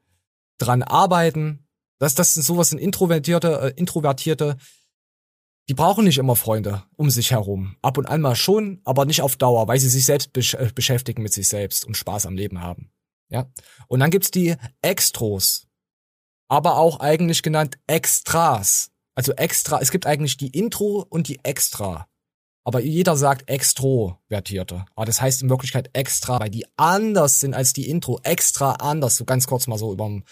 [0.58, 1.67] dran arbeiten.
[1.99, 4.58] Das, das sind sowas sind introvertierte, äh, introvertierte,
[5.69, 7.78] die brauchen nicht immer Freunde um sich herum.
[7.82, 10.69] Ab und an mal schon, aber nicht auf Dauer, weil sie sich selbst besch äh,
[10.73, 12.91] beschäftigen mit sich selbst und Spaß am Leben haben.
[13.30, 13.49] Ja.
[13.88, 15.67] Und dann gibt's die Extros.
[16.49, 18.91] Aber auch eigentlich genannt Extras.
[19.15, 22.08] Also extra, es gibt eigentlich die Intro und die Extra.
[22.65, 24.86] Aber jeder sagt Extrovertierte.
[24.95, 28.19] Aber das heißt in Wirklichkeit extra, weil die anders sind als die Intro.
[28.23, 29.17] Extra anders.
[29.17, 30.23] So ganz kurz mal so überm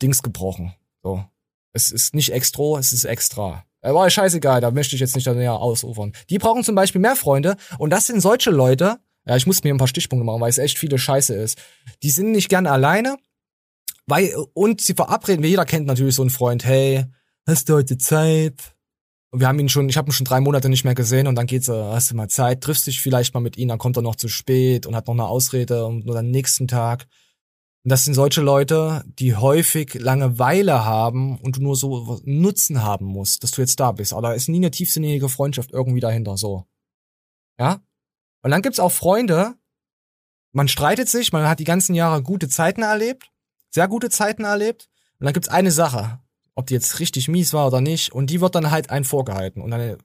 [0.00, 0.74] Dings gebrochen.
[1.02, 1.24] So.
[1.72, 3.64] Es ist nicht Extro, es ist extra.
[3.86, 6.12] Äh, War ja scheißegal, da möchte ich jetzt nicht da näher ausufern.
[6.28, 9.72] Die brauchen zum Beispiel mehr Freunde und das sind solche Leute, ja, ich muss mir
[9.72, 11.58] ein paar Stichpunkte machen, weil es echt viele Scheiße ist.
[12.02, 13.16] Die sind nicht gern alleine,
[14.06, 17.04] weil, und sie verabreden, jeder kennt natürlich so einen Freund, hey,
[17.46, 18.74] hast du heute Zeit?
[19.30, 21.34] Und wir haben ihn schon, ich habe ihn schon drei Monate nicht mehr gesehen und
[21.36, 23.96] dann geht's, äh, hast du mal Zeit, triffst dich vielleicht mal mit ihm, dann kommt
[23.96, 27.06] er noch zu spät und hat noch eine Ausrede und nur am nächsten Tag.
[27.86, 33.06] Und das sind solche Leute, die häufig Langeweile haben und du nur so Nutzen haben
[33.06, 34.12] musst, dass du jetzt da bist.
[34.12, 36.66] Aber da ist nie eine tiefsinnige Freundschaft irgendwie dahinter, so.
[37.60, 37.80] Ja?
[38.42, 39.54] Und dann gibt's auch Freunde,
[40.50, 43.30] man streitet sich, man hat die ganzen Jahre gute Zeiten erlebt,
[43.70, 44.88] sehr gute Zeiten erlebt.
[45.20, 46.18] Und dann gibt's eine Sache,
[46.56, 49.62] ob die jetzt richtig mies war oder nicht, und die wird dann halt ein vorgehalten.
[49.62, 49.96] Und dann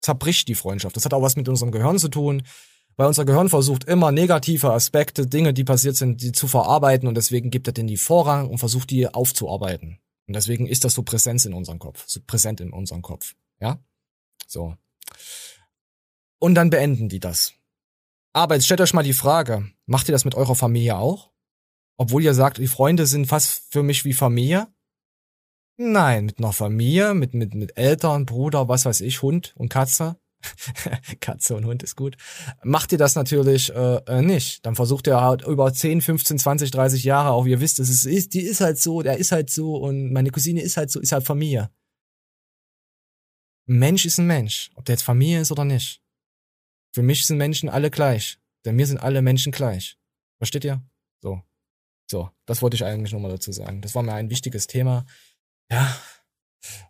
[0.00, 0.96] zerbricht die Freundschaft.
[0.96, 2.44] Das hat auch was mit unserem Gehirn zu tun,
[2.96, 7.14] weil unser Gehirn versucht immer negative Aspekte, Dinge, die passiert sind, die zu verarbeiten und
[7.14, 9.98] deswegen gibt er denen die Vorrang und versucht die aufzuarbeiten.
[10.26, 13.34] Und deswegen ist das so Präsenz in unserem Kopf, so präsent in unserem Kopf.
[13.60, 13.78] Ja?
[14.46, 14.76] So.
[16.38, 17.54] Und dann beenden die das.
[18.32, 21.30] Aber jetzt stellt euch mal die Frage, macht ihr das mit eurer Familie auch?
[21.96, 24.68] Obwohl ihr sagt, die Freunde sind fast für mich wie Familie?
[25.78, 30.18] Nein, mit einer Familie, mit, mit, mit Eltern, Bruder, was weiß ich, Hund und Katze.
[31.20, 32.16] Katze und Hund ist gut.
[32.62, 34.64] Macht ihr das natürlich äh, äh, nicht.
[34.64, 38.34] Dann versucht ihr halt über 10, 15, 20, 30 Jahre auch, ihr wisst, es ist,
[38.34, 41.12] die ist halt so, der ist halt so und meine Cousine ist halt so, ist
[41.12, 41.70] halt Familie.
[43.68, 46.00] Ein Mensch ist ein Mensch, ob der jetzt Familie ist oder nicht.
[46.94, 48.38] Für mich sind Menschen alle gleich.
[48.64, 49.96] Denn mir sind alle Menschen gleich.
[50.38, 50.82] Versteht ihr?
[51.22, 51.42] So.
[52.10, 53.80] So, das wollte ich eigentlich nochmal dazu sagen.
[53.80, 55.04] Das war mir ein wichtiges Thema.
[55.70, 55.96] Ja.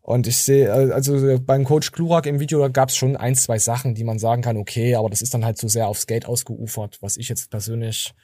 [0.03, 3.95] Und ich sehe, also beim Coach Klurak im Video gab es schon ein, zwei Sachen,
[3.95, 6.99] die man sagen kann, okay, aber das ist dann halt zu sehr aufs Geld ausgeufert,
[7.01, 8.15] was ich jetzt persönlich.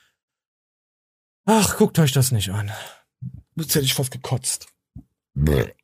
[1.44, 2.70] Ach, guckt euch das nicht an.
[3.56, 4.66] Jetzt hätte ich fast gekotzt.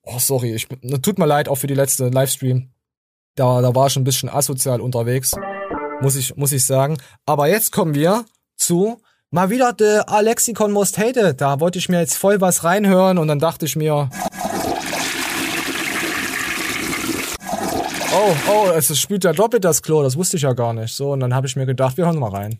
[0.02, 0.68] Oh, sorry, ich,
[1.02, 2.70] tut mir leid auch für die letzte Livestream.
[3.34, 5.32] Da, da war ich ein bisschen asozial unterwegs.
[6.00, 6.98] Muss ich, muss ich sagen.
[7.26, 8.24] Aber jetzt kommen wir
[8.56, 9.00] zu
[9.30, 11.40] mal wieder der Alexikon Most Hated.
[11.40, 14.10] Da wollte ich mir jetzt voll was reinhören und dann dachte ich mir.
[18.20, 20.92] Oh, oh, es spült ja doppelt das Klo, das wusste ich ja gar nicht.
[20.92, 22.58] So, und dann habe ich mir gedacht, wir hören mal rein.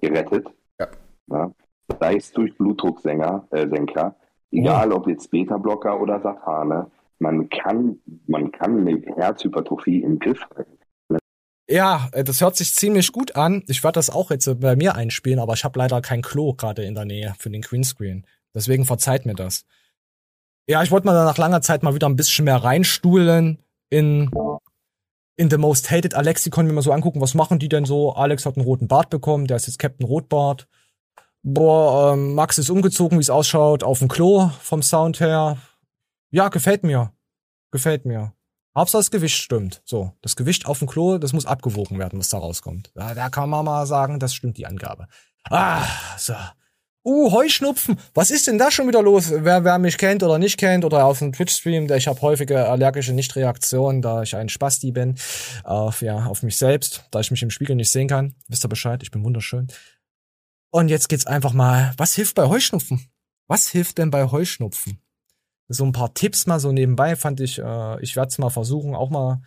[0.00, 0.46] Gerettet.
[0.78, 0.88] Ja.
[1.28, 1.50] ja.
[1.98, 4.14] Sei es durch Blutdrucksenker, äh, Senker,
[4.52, 10.78] egal ob jetzt Beta-Blocker oder Sathane, man kann, man kann eine Herzhypertrophie im Griff halten.
[11.68, 13.64] Ja, äh, das hört sich ziemlich gut an.
[13.66, 16.84] Ich werde das auch jetzt bei mir einspielen, aber ich habe leider kein Klo gerade
[16.84, 18.24] in der Nähe für den Greenscreen.
[18.54, 19.64] Deswegen verzeiht mir das.
[20.68, 23.58] Ja, ich wollte mal nach langer Zeit mal wieder ein bisschen mehr reinstuhlen
[23.92, 24.30] in
[25.36, 28.12] in The Most Hated Alexikon, wenn wir so angucken, was machen die denn so?
[28.12, 30.68] Alex hat einen roten Bart bekommen, der ist jetzt Captain Rotbart.
[31.42, 35.58] Boah, ähm, Max ist umgezogen, wie es ausschaut, auf dem Klo vom Sound her.
[36.30, 37.12] Ja, gefällt mir.
[37.70, 38.34] Gefällt mir.
[38.76, 39.82] Hauptsache das Gewicht stimmt.
[39.84, 42.90] So, das Gewicht auf dem Klo, das muss abgewogen werden, was da rauskommt.
[42.94, 45.08] Da, da kann man mal sagen, das stimmt die Angabe.
[45.50, 45.84] Ah,
[46.16, 46.34] so.
[47.04, 47.98] Uh, Heuschnupfen.
[48.14, 49.32] Was ist denn da schon wieder los?
[49.34, 53.12] Wer, wer mich kennt oder nicht kennt oder auf dem Twitch-Stream, ich habe häufige allergische
[53.12, 55.16] Nichtreaktionen, da ich ein Spasti bin,
[55.64, 58.36] auf, ja, auf mich selbst, da ich mich im Spiegel nicht sehen kann.
[58.46, 59.66] Wisst ihr Bescheid, ich bin wunderschön.
[60.70, 63.10] Und jetzt geht's einfach mal, was hilft bei Heuschnupfen?
[63.48, 65.00] Was hilft denn bei Heuschnupfen?
[65.68, 68.94] so ein paar Tipps mal so nebenbei fand ich, äh, ich werde es mal versuchen,
[68.94, 69.40] auch mal.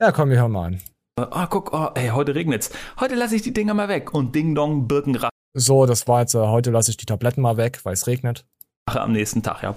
[0.00, 0.80] Ja, komm, wir hören mal an.
[1.18, 2.70] Oh, guck, oh, ey, heute regnet's.
[3.00, 4.14] Heute lasse ich die Dinger mal weg.
[4.14, 5.35] Und Ding Dong, Birkenrache.
[5.58, 8.44] So, das war jetzt, äh, heute lasse ich die Tabletten mal weg, weil es regnet.
[8.84, 9.74] Am nächsten Tag, ja.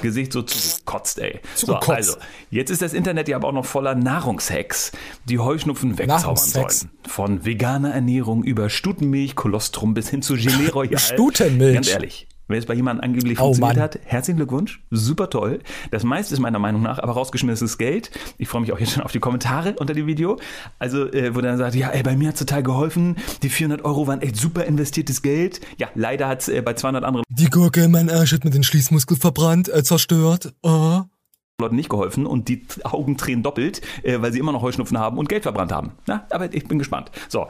[0.00, 1.40] Gesicht so zugekotzt, ey.
[1.56, 1.86] Zugekotzt.
[1.86, 2.16] So, also,
[2.50, 4.92] jetzt ist das Internet ja aber auch noch voller Nahrungshacks,
[5.26, 6.90] die Heuschnupfen wegzaubern sollen.
[7.06, 10.98] Von veganer Ernährung über Stutenmilch, Kolostrum bis hin zu Gelee Royal.
[10.98, 11.74] Stutenmilch?
[11.74, 12.26] Ganz ehrlich.
[12.48, 13.82] Wenn es bei jemandem angeblich oh, funktioniert Mann.
[13.84, 15.60] hat, herzlichen Glückwunsch, super toll.
[15.90, 18.10] Das meiste ist meiner Meinung nach aber rausgeschmissenes Geld.
[18.38, 20.38] Ich freue mich auch jetzt schon auf die Kommentare unter dem Video.
[20.78, 23.16] Also, äh, wo dann sagt, ja, ey, bei mir hat total geholfen.
[23.42, 25.60] Die 400 Euro waren echt super investiertes Geld.
[25.76, 27.24] Ja, leider hat es äh, bei 200 anderen...
[27.28, 30.54] Die Gurke in meinen Arsch hat mir den Schließmuskel verbrannt, äh, zerstört.
[30.62, 31.02] Oh.
[31.60, 35.18] Leuten nicht geholfen und die Augen tränen doppelt, äh, weil sie immer noch Heuschnupfen haben
[35.18, 35.92] und Geld verbrannt haben.
[36.06, 37.10] Na, aber ich bin gespannt.
[37.28, 37.48] So,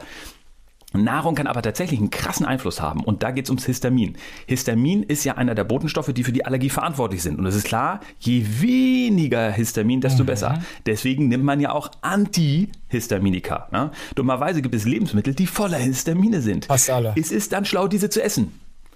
[0.93, 4.17] Nahrung kann aber tatsächlich einen krassen Einfluss haben und da geht es ums Histamin.
[4.47, 7.37] Histamin ist ja einer der Botenstoffe, die für die Allergie verantwortlich sind.
[7.37, 10.27] Und es ist klar, je weniger Histamin, desto mhm.
[10.27, 10.63] besser.
[10.85, 13.67] Deswegen nimmt man ja auch Antihistaminika.
[13.71, 13.91] Ne?
[14.15, 16.65] Dummerweise gibt es Lebensmittel, die voller Histamine sind.
[16.65, 17.13] Fast alle.
[17.15, 18.51] Es ist dann schlau, diese zu essen.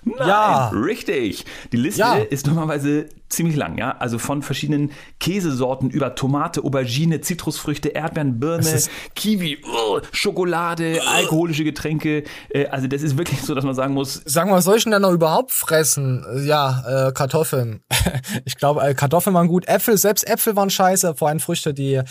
[0.05, 0.69] Nein, ja.
[0.69, 1.45] Richtig.
[1.71, 2.15] Die Liste ja.
[2.15, 3.97] ist normalerweise ziemlich lang, ja.
[3.97, 8.81] Also von verschiedenen Käsesorten über Tomate, Aubergine, Zitrusfrüchte, Erdbeeren, Birne,
[9.15, 11.07] Kiwi, uh, Schokolade, uh.
[11.07, 12.23] alkoholische Getränke.
[12.49, 14.21] Äh, also das ist wirklich so, dass man sagen muss.
[14.25, 16.25] Sagen wir, soll ich denn dann noch überhaupt fressen?
[16.45, 17.81] Ja, äh, Kartoffeln.
[18.45, 19.67] ich glaube, äh, Kartoffeln waren gut.
[19.67, 21.15] Äpfel, selbst Äpfel waren scheiße.
[21.15, 22.01] Vor allem Früchte, die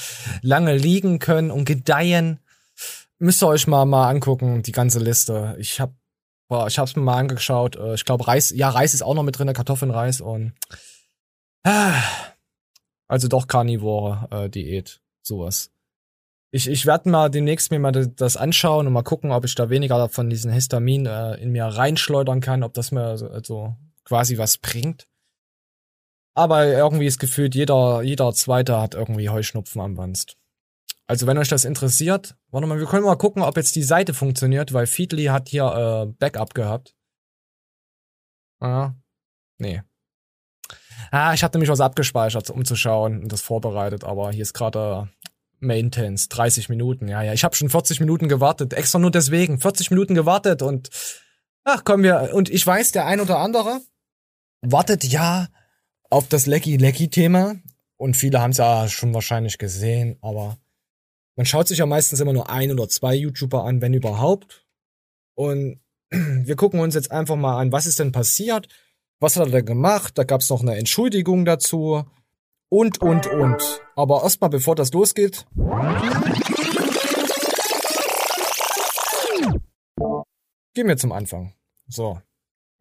[0.42, 2.40] lange liegen können und gedeihen.
[3.18, 5.54] Müsst ihr euch mal, mal angucken, die ganze Liste.
[5.58, 5.92] Ich habe
[6.52, 7.76] Boah, ich hab's mir mal angeschaut.
[7.76, 10.52] Äh, ich glaube, Reis, ja, Reis ist auch noch mit drin, Kartoffeln, Reis und
[13.08, 14.82] also doch Karnivore äh,
[15.22, 15.70] sowas.
[16.50, 19.70] Ich, ich werde mal demnächst mir mal das anschauen und mal gucken, ob ich da
[19.70, 24.58] weniger von diesen Histamin äh, in mir reinschleudern kann, ob das mir so quasi was
[24.58, 25.08] bringt.
[26.34, 30.36] Aber irgendwie ist gefühlt, jeder, jeder Zweite hat irgendwie Heuschnupfen am Wanst.
[31.12, 34.14] Also wenn euch das interessiert, warte mal, wir können mal gucken, ob jetzt die Seite
[34.14, 36.94] funktioniert, weil Feedly hat hier äh, Backup gehabt.
[38.60, 38.94] Ah,
[39.58, 39.82] nee.
[41.10, 44.54] Ah, ich hatte nämlich was abgespeichert, um zu schauen und das vorbereitet, aber hier ist
[44.54, 45.28] gerade äh,
[45.60, 47.08] Maintenance, 30 Minuten.
[47.08, 50.88] Ja, ja, ich habe schon 40 Minuten gewartet, extra nur deswegen, 40 Minuten gewartet und
[51.64, 53.82] ach, kommen wir und ich weiß, der ein oder andere
[54.62, 55.48] wartet ja
[56.08, 57.56] auf das Lecky Lecky Thema
[57.98, 60.56] und viele haben es ja schon wahrscheinlich gesehen, aber
[61.36, 64.66] Man schaut sich ja meistens immer nur ein oder zwei YouTuber an, wenn überhaupt.
[65.34, 68.68] Und wir gucken uns jetzt einfach mal an, was ist denn passiert?
[69.18, 70.18] Was hat er denn gemacht?
[70.18, 72.04] Da gab es noch eine Entschuldigung dazu.
[72.68, 73.80] Und, und, und.
[73.96, 75.46] Aber erstmal, bevor das losgeht.
[80.74, 81.54] Gehen wir zum Anfang.
[81.86, 82.18] So.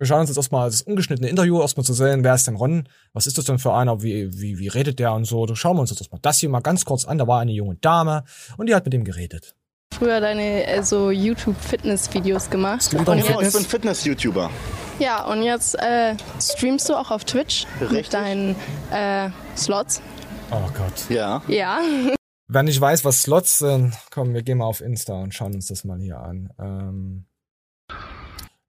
[0.01, 2.89] Wir schauen uns jetzt erstmal das ungeschnittene Interview erstmal zu sehen, wer ist denn Ron?
[3.13, 4.01] Was ist das denn für einer?
[4.01, 5.45] Wie, wie, wie redet der und so?
[5.45, 7.19] Da schauen wir uns jetzt erstmal das hier mal ganz kurz an.
[7.19, 8.23] Da war eine junge Dame
[8.57, 9.53] und die hat mit ihm geredet.
[9.93, 12.91] Früher deine äh, so YouTube-Fitness-Videos gemacht.
[12.95, 14.49] Und ich bin Fitness-YouTuber.
[14.97, 17.91] Ja, und jetzt äh, streamst du auch auf Twitch Richtig.
[17.91, 18.55] mit deinen
[18.91, 20.01] äh, Slots.
[20.49, 21.09] Oh Gott.
[21.09, 21.43] Ja.
[21.47, 21.79] Ja.
[22.47, 25.67] Wer nicht weiß, was Slots sind, komm, wir gehen mal auf Insta und schauen uns
[25.67, 26.49] das mal hier an.
[26.57, 27.25] Ähm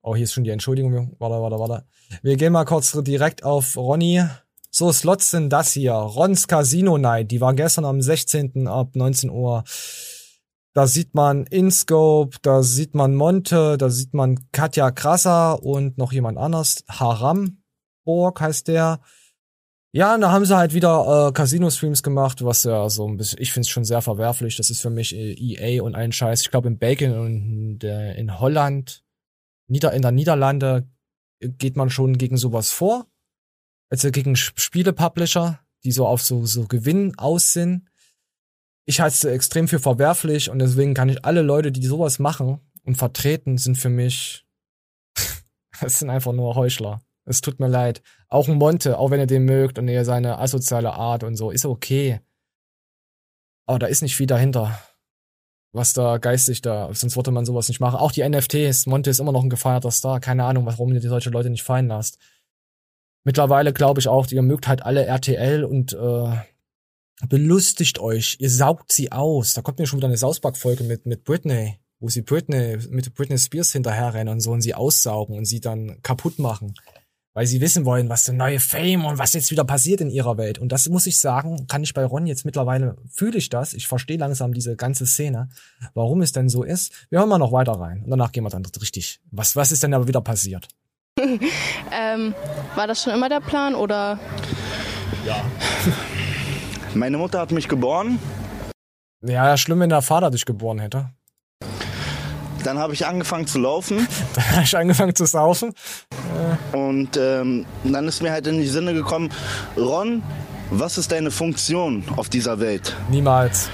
[0.03, 1.17] oh, hier ist schon die Entschuldigung.
[1.19, 1.87] Warte, warte, warte.
[2.23, 4.25] Wir gehen mal kurz direkt auf Ronny.
[4.71, 5.93] So, Slots sind das hier.
[5.93, 7.31] Rons Casino Night.
[7.31, 8.67] Die war gestern am 16.
[8.67, 9.65] ab 19 Uhr.
[10.75, 16.13] Da sieht man InScope, da sieht man Monte, da sieht man Katja Krasser und noch
[16.13, 16.85] jemand anders.
[16.89, 19.01] Haramborg heißt der.
[19.95, 23.43] Ja, und da haben sie halt wieder äh, Casino-Streams gemacht, was ja so ein bisschen,
[23.43, 24.57] ich finde es schon sehr verwerflich.
[24.57, 26.41] Das ist für mich äh, EA und ein Scheiß.
[26.41, 29.05] Ich glaube in Belgien und der, in Holland,
[29.73, 30.89] Nieder in der Niederlande
[31.41, 33.07] geht man schon gegen sowas vor.
[33.89, 37.89] Also gegen Spiele-Publisher, die so auf so, so Gewinn aus sind.
[38.85, 42.61] Ich halte es extrem für verwerflich und deswegen kann ich alle Leute, die sowas machen
[42.85, 44.47] und vertreten, sind für mich,
[45.81, 47.03] das sind einfach nur Heuchler.
[47.25, 48.03] Es tut mir leid.
[48.29, 51.51] Auch ein Monte, auch wenn ihr den mögt und ihr seine asoziale Art und so,
[51.51, 52.21] ist okay.
[53.67, 54.79] Aber da ist nicht viel dahinter.
[55.73, 57.97] Was da geistig da, sonst würde man sowas nicht machen.
[57.97, 60.21] Auch die NFTs, Monte ist immer noch ein gefeierter Star.
[60.21, 62.19] Keine Ahnung, warum ihr die solche Leute nicht fallen lasst.
[63.25, 66.37] Mittlerweile glaube ich auch, ihr mögt halt alle RTL und äh,
[67.27, 68.37] belustigt euch.
[68.39, 69.55] Ihr saugt sie aus.
[69.55, 73.39] Da kommt mir schon wieder eine Sausback-Folge mit, mit Britney, wo sie Britney, mit Britney
[73.39, 76.75] Spears hinterherrennen und so und sie aussaugen und sie dann kaputt machen.
[77.35, 80.37] Weil sie wissen wollen, was der neue Fame und was jetzt wieder passiert in ihrer
[80.37, 80.59] Welt.
[80.59, 83.73] Und das muss ich sagen, kann ich bei Ron jetzt mittlerweile, fühle ich das.
[83.73, 85.49] Ich verstehe langsam diese ganze Szene,
[85.95, 86.93] warum es denn so ist.
[87.09, 89.21] Wir hören mal noch weiter rein und danach gehen wir dann richtig.
[89.31, 90.69] Was, was ist denn aber wieder passiert?
[91.19, 92.35] ähm,
[92.75, 94.19] war das schon immer der Plan oder?
[95.27, 95.43] Ja.
[96.95, 98.19] Meine Mutter hat mich geboren.
[99.23, 101.11] Ja, schlimm, wenn der Vater dich geboren hätte.
[102.65, 104.07] Dann habe ich angefangen zu laufen.
[104.35, 105.75] Dann habe ich angefangen zu saufen.
[106.73, 109.31] Und ähm, dann ist mir halt in die Sinne gekommen,
[109.77, 110.23] Ron,
[110.71, 112.97] was ist deine Funktion auf dieser Welt?
[113.11, 113.69] Niemals.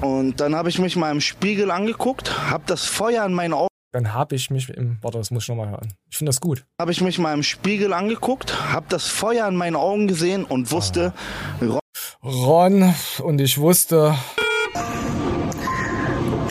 [0.00, 3.68] Und dann habe ich mich mal im Spiegel angeguckt, habe das Feuer in meinen Augen.
[3.92, 4.96] Dann habe ich mich im.
[5.02, 5.92] Warte, das muss ich nochmal hören.
[6.10, 6.64] Ich finde das gut.
[6.80, 10.72] Habe ich mich mal im Spiegel angeguckt, habe das Feuer in meinen Augen gesehen und
[10.72, 11.12] wusste,
[11.60, 11.80] Ron,
[12.24, 14.16] Ron und ich wusste.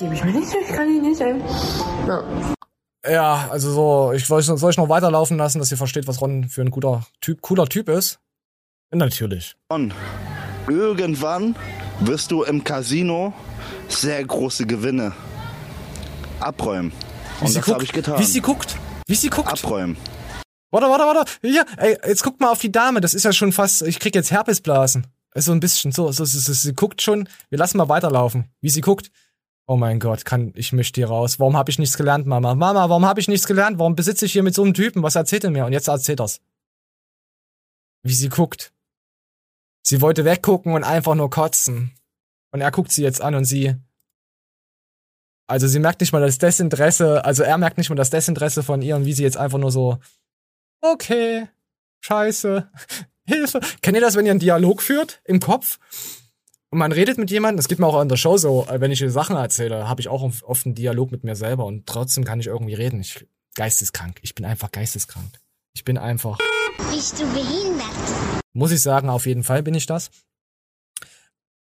[0.01, 1.35] Gebe ich mir nicht, ich kann ihn nicht, ey.
[2.07, 2.23] Ja.
[3.07, 6.49] Ja, also so, ich soll, soll ich noch weiterlaufen lassen, dass ihr versteht, was Ron
[6.49, 8.19] für ein guter Typ, cooler Typ ist?
[8.91, 9.55] Natürlich.
[9.71, 9.93] Ron,
[10.67, 11.55] irgendwann
[11.99, 13.31] wirst du im Casino
[13.89, 15.13] sehr große Gewinne
[16.39, 16.91] abräumen.
[17.37, 18.19] Wie Und sie das guckt, habe ich getan.
[18.19, 18.75] Wie sie guckt.
[19.05, 19.49] Wie sie guckt.
[19.51, 19.97] Abräumen.
[20.71, 21.31] Warte, warte, warte.
[21.43, 23.01] Hier, ey, jetzt guck mal auf die Dame.
[23.01, 25.05] Das ist ja schon fast, ich krieg jetzt Herpesblasen.
[25.35, 27.29] Ist so ein bisschen so, so, so, so sie guckt schon.
[27.49, 28.45] Wir lassen mal weiterlaufen.
[28.61, 29.11] Wie sie guckt.
[29.67, 31.39] Oh mein Gott, kann ich möchte hier raus.
[31.39, 32.56] Warum habe ich nichts gelernt, Mama?
[32.56, 33.80] Mama, warum habe ich nichts gelernt?
[33.80, 35.04] Warum besitze ich hier mit so einem Typen?
[35.04, 35.65] Was erzählt er mir?
[35.65, 36.41] Und jetzt erzählt er's.
[38.04, 38.74] Wie sie guckt.
[39.84, 41.93] Sie wollte weggucken und einfach nur kotzen.
[42.52, 43.76] Und er guckt sie jetzt an und sie.
[45.47, 48.82] Also sie merkt nicht mal das Desinteresse, also er merkt nicht mal das Desinteresse von
[48.82, 50.00] ihr und wie sie jetzt einfach nur so.
[50.82, 51.50] Okay,
[52.00, 52.71] scheiße,
[53.26, 53.60] Hilfe.
[53.82, 55.78] Kennt ihr das, wenn ihr einen Dialog führt im Kopf?
[56.71, 58.91] Und man redet mit jemandem, das geht mir auch in der Show so, äh, wenn
[58.91, 62.39] ich Sachen erzähle, habe ich auch oft einen Dialog mit mir selber und trotzdem kann
[62.39, 63.01] ich irgendwie reden.
[63.01, 64.19] Ich geisteskrank.
[64.21, 65.39] Ich bin einfach geisteskrank.
[65.73, 66.38] Ich bin einfach.
[66.89, 67.91] Bist du behindert?
[68.53, 70.12] Muss ich sagen, auf jeden Fall bin ich das.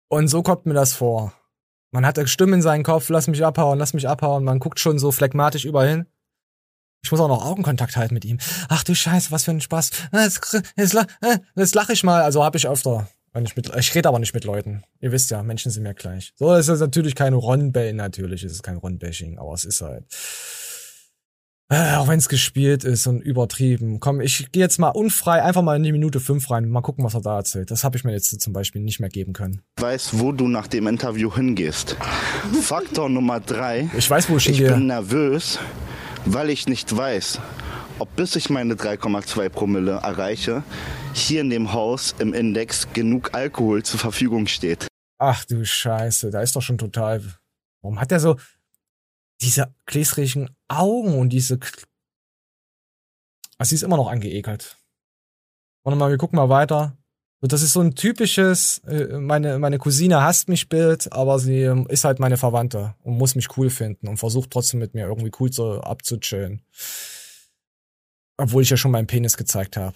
[0.10, 1.34] Und so kommt mir das vor.
[1.92, 4.44] Man hat eine Stimme in seinem Kopf, lass mich abhauen, lass mich abhauen.
[4.44, 6.06] Man guckt schon so phlegmatisch überall hin.
[7.04, 8.38] Ich muss auch noch Augenkontakt halten mit ihm.
[8.68, 9.90] Ach du Scheiße, was für ein Spaß.
[10.12, 10.98] Ah, Jetzt, jetzt,
[11.56, 12.22] jetzt lache ich mal.
[12.22, 13.08] Also habe ich öfter.
[13.44, 14.84] Ich, mit, ich rede aber nicht mit Leuten.
[15.00, 16.34] Ihr wisst ja, Menschen sind mir gleich.
[16.36, 17.96] So, das ist natürlich kein Ron-Bashing.
[17.96, 20.04] Natürlich ist es kein Ron-Bashing, aber es ist halt.
[21.72, 24.00] Äh, auch wenn es gespielt ist und übertrieben.
[24.00, 26.68] Komm, ich gehe jetzt mal unfrei einfach mal in die Minute 5 rein.
[26.68, 27.70] Mal gucken, was er da erzählt.
[27.70, 29.62] Das habe ich mir jetzt zum Beispiel nicht mehr geben können.
[29.80, 31.96] weiß, wo du nach dem Interview hingehst.
[32.64, 33.88] Faktor Nummer drei.
[33.96, 34.74] Ich weiß, wo ich Ich hingehe.
[34.78, 35.60] bin nervös,
[36.26, 37.40] weil ich nicht weiß,
[38.00, 40.64] ob bis ich meine 3,2 Promille erreiche,
[41.14, 44.88] hier in dem Haus im Index genug Alkohol zur Verfügung steht.
[45.18, 47.22] Ach du Scheiße, da ist doch schon total.
[47.82, 48.38] Warum hat er so
[49.42, 51.60] diese gläsrigen Augen und diese.
[53.58, 54.78] Also sie ist immer noch angeekelt.
[55.84, 56.96] Warte mal, wir gucken mal weiter.
[57.42, 61.88] Das ist so ein typisches, äh, meine, meine Cousine hasst mich Bild, aber sie ähm,
[61.88, 65.32] ist halt meine Verwandte und muss mich cool finden und versucht trotzdem mit mir irgendwie
[65.40, 66.62] cool so abzuchillen.
[68.40, 69.96] Obwohl ich ja schon meinen Penis gezeigt habe.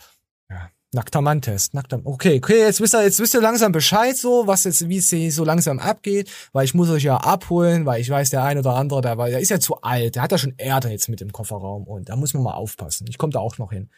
[0.49, 0.69] Ja.
[0.91, 1.73] Nackter Mann-Test.
[1.73, 4.97] Nackter Okay, okay, jetzt wisst ihr, jetzt wisst ihr langsam Bescheid so, was jetzt, wie
[4.97, 8.43] es hier so langsam abgeht, weil ich muss euch ja abholen, weil ich weiß, der
[8.43, 10.89] eine oder andere, der, war, der ist ja zu alt, der hat ja schon Erde
[10.89, 13.07] jetzt mit dem Kofferraum und da muss man mal aufpassen.
[13.09, 13.89] Ich komme da auch noch hin.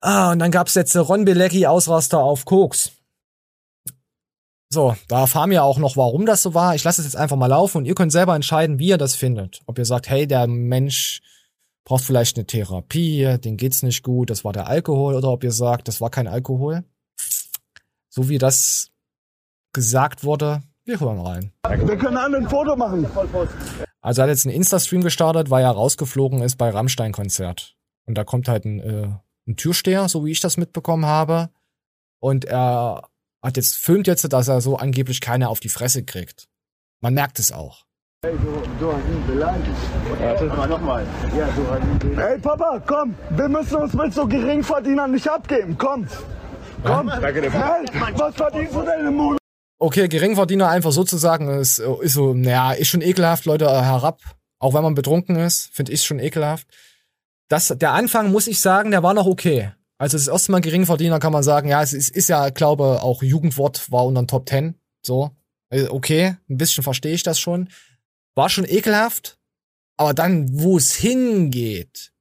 [0.00, 2.92] Ah, und dann gab's jetzt Ron Bilecki Ausraster auf Koks.
[4.70, 6.74] So, da erfahren wir auch noch, warum das so war.
[6.74, 9.14] Ich lasse es jetzt einfach mal laufen und ihr könnt selber entscheiden, wie ihr das
[9.14, 9.60] findet.
[9.66, 11.20] Ob ihr sagt, hey, der Mensch
[11.84, 15.52] braucht vielleicht eine Therapie, den geht's nicht gut, das war der Alkohol, oder ob ihr
[15.52, 16.84] sagt, das war kein Alkohol.
[18.08, 18.90] So wie das
[19.72, 21.52] gesagt wurde, wir hören rein.
[21.86, 23.06] Wir können alle ein Foto machen.
[24.00, 27.76] Also er hat jetzt einen Insta-Stream gestartet, weil er rausgeflogen ist bei Rammstein-Konzert.
[28.04, 29.08] Und da kommt halt ein äh,
[29.46, 31.50] ein Türsteher, so wie ich das mitbekommen habe.
[32.20, 33.08] Und er
[33.42, 36.48] hat jetzt, filmt jetzt, dass er so angeblich keine auf die Fresse kriegt.
[37.00, 37.84] Man merkt es auch.
[38.24, 39.76] Hey, du, du hast ihn beleidigt.
[40.20, 40.50] Warte.
[40.52, 41.06] Aber nochmal.
[41.36, 42.18] Ja, du hast ihn beleidigt.
[42.18, 43.14] Hey, Papa, komm.
[43.30, 45.76] Wir müssen uns mit so Geringverdienern nicht abgeben.
[45.76, 46.06] Komm.
[46.84, 47.08] Komm.
[47.08, 47.52] Ja, danke dir.
[47.52, 47.84] Hey,
[48.16, 49.38] was verdienst du denn im Monat?
[49.78, 54.20] Okay, Geringverdiener einfach sozusagen ist, ist so, naja, ist schon ekelhaft, Leute, herab.
[54.60, 56.68] Auch wenn man betrunken ist, finde ich schon ekelhaft
[57.52, 59.72] das, der Anfang, muss ich sagen, der war noch okay.
[59.98, 63.22] Also das erste Mal Geringverdiener kann man sagen, ja, es ist, ist ja, glaube auch
[63.22, 64.74] Jugendwort war unter den Top Ten.
[65.02, 65.30] So,
[65.68, 67.68] äh, okay, ein bisschen verstehe ich das schon.
[68.34, 69.38] War schon ekelhaft,
[69.98, 72.12] aber dann, wo es hingeht,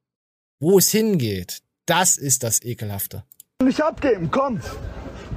[0.60, 3.24] wo es hingeht, das ist das Ekelhafte.
[3.64, 4.64] Nicht abgeben, kommt.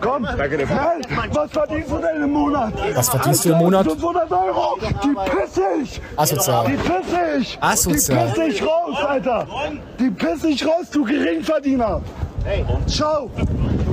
[0.01, 0.69] Komm, Danke dir.
[0.69, 1.01] Hey,
[1.33, 2.75] was verdienst du denn im Monat?
[2.97, 3.87] Was verdienst du im Monat?
[3.87, 4.79] 500 Euro.
[4.81, 6.01] Die pisse ich.
[6.17, 6.67] Asozial.
[6.67, 7.63] Die pisse ich.
[7.63, 8.27] Asozial.
[8.27, 9.47] Die pisse ich raus, Alter.
[10.01, 12.03] Die pisse ich raus, du Geringverdiener.
[12.89, 13.31] Ciao.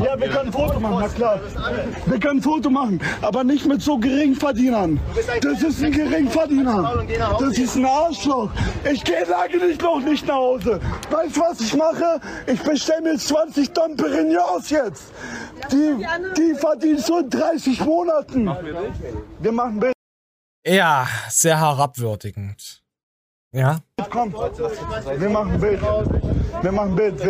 [0.04, 1.40] Ja, wir können ein Foto machen, na klar.
[2.06, 5.00] Wir können ein Foto machen, aber nicht mit so Geringverdienern.
[5.42, 7.06] Das ist ein Geringverdiener.
[7.40, 8.50] Das ist ein Arschloch.
[8.92, 10.80] Ich gehe lange nicht noch nicht nach Hause.
[11.10, 12.20] Weißt du, was ich mache?
[12.48, 15.12] Ich bestelle mir 20 Tonnen Perignos jetzt.
[15.72, 16.06] Die,
[16.38, 18.50] die verdienst du in 30 Monaten.
[19.40, 19.94] Wir machen Bild.
[20.66, 22.82] Ja, sehr herabwürdigend.
[23.52, 23.80] Ja?
[24.10, 25.82] Komm, wir machen Bild.
[26.62, 27.22] Wir machen Bild.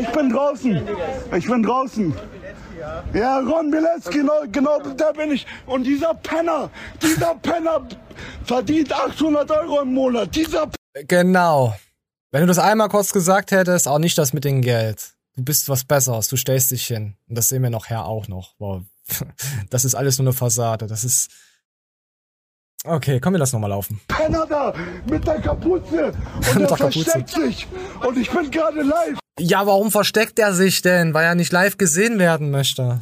[0.00, 0.88] Ich bin draußen.
[1.36, 2.14] Ich bin draußen.
[3.12, 5.46] Ja, Ron Bilecki, genau, genau da bin ich.
[5.66, 6.70] Und dieser Penner,
[7.02, 7.86] dieser Penner
[8.44, 10.34] verdient 800 Euro im Monat.
[10.34, 10.70] Dieser
[11.06, 11.74] Genau.
[12.30, 15.12] Wenn du das einmal kurz gesagt hättest, auch nicht das mit dem Geld.
[15.36, 17.16] Du bist was Besseres, du stellst dich hin.
[17.28, 18.54] Und das sehen wir nachher auch noch.
[18.58, 18.82] Wow.
[19.70, 20.86] Das ist alles nur eine Fassade.
[20.86, 21.30] Das ist,
[22.84, 24.00] Okay, komm, wir lassen nochmal laufen.
[24.06, 24.72] Penner da
[25.10, 27.66] mit der Kapuze und Mit der versteckt sich
[28.06, 29.18] und ich bin gerade live.
[29.40, 31.14] Ja, warum versteckt er sich denn?
[31.14, 33.00] Weil er nicht live gesehen werden möchte.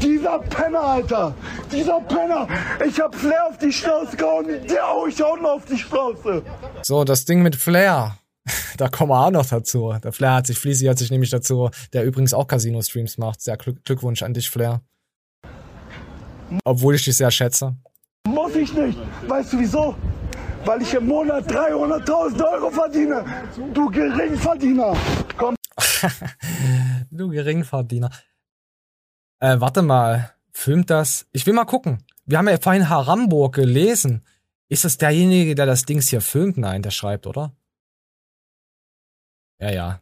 [0.00, 1.34] Dieser Penner, Alter,
[1.72, 2.48] dieser Penner.
[2.86, 6.42] Ich hab Flair auf die Schnauze gehauen, der hau ich auch noch auf die Schnauze.
[6.82, 8.18] So, das Ding mit Flair.
[8.76, 9.94] Da kommen wir auch noch dazu.
[10.04, 13.40] Der Flair hat sich, Fleasy hat sich nämlich dazu, der übrigens auch Casino-Streams macht.
[13.40, 14.82] Sehr Glück, Glückwunsch an dich, Flair.
[16.62, 17.74] Obwohl ich dich sehr schätze.
[18.26, 18.98] Muss ich nicht.
[19.28, 19.96] Weißt du wieso?
[20.64, 23.24] Weil ich im Monat 300.000 Euro verdiene.
[23.72, 24.96] Du Geringverdiener.
[25.36, 25.54] Komm.
[27.10, 28.10] Du Geringverdiener.
[29.38, 30.32] Äh, warte mal.
[30.52, 31.26] Filmt das?
[31.32, 32.04] Ich will mal gucken.
[32.24, 34.24] Wir haben ja vorhin Haramburg gelesen.
[34.68, 36.58] Ist das derjenige, der das Dings hier filmt?
[36.58, 37.54] Nein, der schreibt, oder?
[39.60, 40.00] Ja, ja.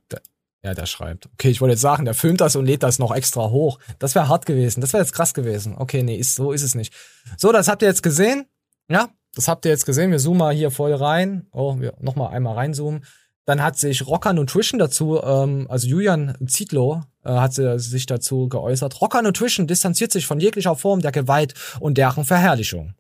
[0.65, 1.29] Ja, der schreibt.
[1.35, 3.79] Okay, ich wollte jetzt sagen, der filmt das und lädt das noch extra hoch.
[3.99, 4.81] Das wäre hart gewesen.
[4.81, 5.75] Das wäre jetzt krass gewesen.
[5.77, 6.95] Okay, nee, ist, so ist es nicht.
[7.37, 8.47] So, das habt ihr jetzt gesehen.
[8.89, 10.11] Ja, das habt ihr jetzt gesehen.
[10.11, 11.47] Wir zoomen mal hier voll rein.
[11.53, 13.05] Oh, wir nochmal einmal reinzoomen.
[13.45, 19.03] Dann hat sich Rocker Nutrition dazu, ähm, also Julian Zietlow, äh, hat sich dazu geäußert.
[19.03, 22.95] Rocker Nutrition distanziert sich von jeglicher Form der Gewalt und deren Verherrlichung.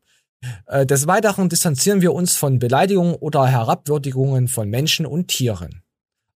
[0.66, 5.84] Äh, des Weiteren distanzieren wir uns von Beleidigungen oder Herabwürdigungen von Menschen und Tieren.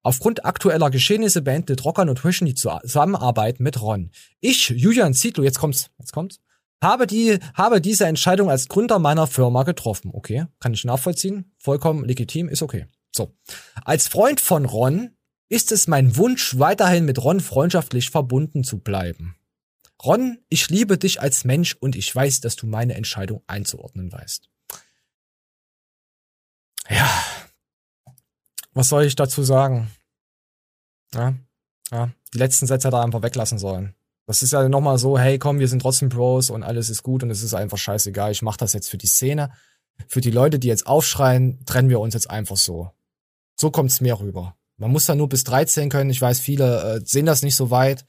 [0.09, 4.11] Aufgrund aktueller Geschehnisse beendet Rocker Nutrition die Zusammenarbeit mit Ron.
[4.41, 6.41] Ich, Julian Zietlow, jetzt kommt's, jetzt kommt's,
[6.83, 10.11] habe die, habe diese Entscheidung als Gründer meiner Firma getroffen.
[10.15, 12.87] Okay, kann ich nachvollziehen, vollkommen legitim, ist okay.
[13.15, 13.37] So.
[13.85, 15.11] Als Freund von Ron
[15.51, 19.37] ist es mein Wunsch, weiterhin mit Ron freundschaftlich verbunden zu bleiben.
[20.03, 24.49] Ron, ich liebe dich als Mensch und ich weiß, dass du meine Entscheidung einzuordnen weißt.
[26.89, 27.11] Ja.
[28.73, 29.91] Was soll ich dazu sagen?
[31.15, 31.35] Ja,
[31.91, 32.11] ja.
[32.35, 33.95] Die letzten Sätze hätte er einfach weglassen sollen.
[34.27, 37.23] Das ist ja nochmal so, hey, komm, wir sind trotzdem Bros und alles ist gut
[37.23, 38.31] und es ist einfach scheißegal.
[38.31, 39.51] Ich mach das jetzt für die Szene.
[40.07, 42.91] Für die Leute, die jetzt aufschreien, trennen wir uns jetzt einfach so.
[43.57, 44.55] So kommt's mir rüber.
[44.77, 46.11] Man muss da nur bis 13 können.
[46.11, 48.05] Ich weiß, viele äh, sehen das nicht so weit.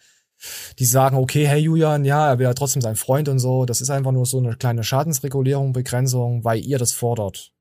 [0.78, 3.66] Die sagen, okay, hey Julian, ja, er ja trotzdem sein Freund und so.
[3.66, 7.54] Das ist einfach nur so eine kleine Schadensregulierung, Begrenzung, weil ihr das fordert.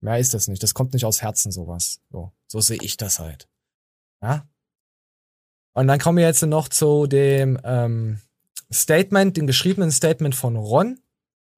[0.00, 0.62] Mehr ist das nicht.
[0.62, 2.00] Das kommt nicht aus Herzen, sowas.
[2.10, 3.48] So, so sehe ich das halt.
[4.22, 4.46] Ja?
[5.74, 8.20] Und dann kommen wir jetzt noch zu dem ähm,
[8.72, 11.00] Statement, dem geschriebenen Statement von Ron,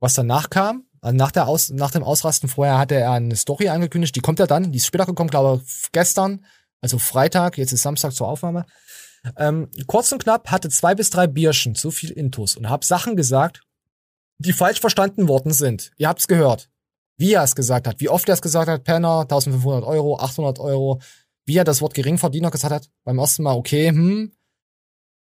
[0.01, 0.85] was danach kam.
[1.01, 4.39] Also nach, der Aus, nach dem Ausrasten vorher hatte er eine Story angekündigt, die kommt
[4.39, 6.45] ja dann, die ist später gekommen, glaube ich, gestern,
[6.81, 8.65] also Freitag, jetzt ist Samstag zur Aufnahme.
[9.37, 13.17] Ähm, kurz und knapp hatte zwei bis drei Bierchen, zu viel Intus und hab Sachen
[13.17, 13.63] gesagt,
[14.39, 15.93] die falsch verstanden worden sind.
[15.97, 16.71] Ihr habt's gehört.
[17.19, 20.59] Wie er es gesagt hat, wie oft er es gesagt hat, Penner, 1500 Euro, 800
[20.59, 21.01] Euro,
[21.47, 24.33] wie er das Wort Geringverdiener gesagt hat, beim ersten Mal, okay, hm,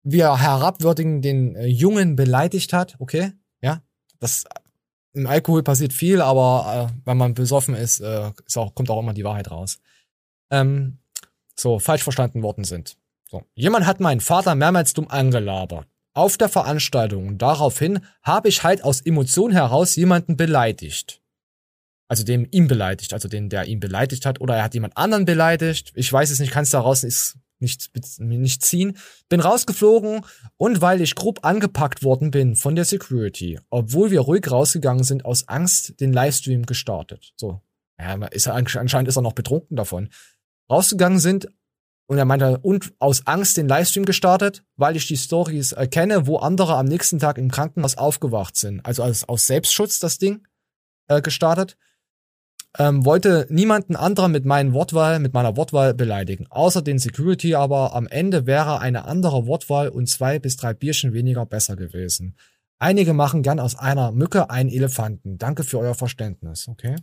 [0.05, 3.83] wie er herabwürdigen den äh, Jungen beleidigt hat, okay, ja,
[4.18, 4.45] das
[5.12, 9.01] im Alkohol passiert viel, aber äh, wenn man besoffen ist, äh, ist auch, kommt auch
[9.01, 9.79] immer die Wahrheit raus.
[10.51, 10.99] Ähm,
[11.55, 12.97] so, falsch verstanden worden sind.
[13.31, 13.43] So.
[13.55, 15.87] Jemand hat meinen Vater mehrmals dumm angelabert.
[16.14, 17.27] Auf der Veranstaltung.
[17.27, 21.22] Und daraufhin habe ich halt aus Emotionen heraus jemanden beleidigt
[22.12, 25.24] also dem ihm beleidigt, also den, der ihn beleidigt hat, oder er hat jemand anderen
[25.24, 25.92] beleidigt.
[25.94, 28.98] Ich weiß es nicht, kann es daraus ist nicht, nicht ziehen.
[29.30, 30.20] Bin rausgeflogen
[30.58, 35.24] und weil ich grob angepackt worden bin von der Security, obwohl wir ruhig rausgegangen sind,
[35.24, 37.32] aus Angst den Livestream gestartet.
[37.36, 37.62] So.
[37.98, 40.10] Ja, ist er, anscheinend ist er noch betrunken davon.
[40.70, 41.46] Rausgegangen sind
[42.08, 46.36] und er meinte, und aus Angst den Livestream gestartet, weil ich die Stories erkenne, wo
[46.36, 48.84] andere am nächsten Tag im Krankenhaus aufgewacht sind.
[48.84, 50.46] Also aus, aus Selbstschutz das Ding
[51.08, 51.78] äh, gestartet
[52.79, 56.47] ähm, wollte niemanden anderen mit meinen Wortwahl, mit meiner Wortwahl beleidigen.
[56.49, 61.12] Außer den Security, aber am Ende wäre eine andere Wortwahl und zwei bis drei Bierchen
[61.12, 62.37] weniger besser gewesen.
[62.79, 65.39] Einige machen gern aus einer Mücke einen Elefanten.
[65.39, 66.97] Danke für euer Verständnis, okay?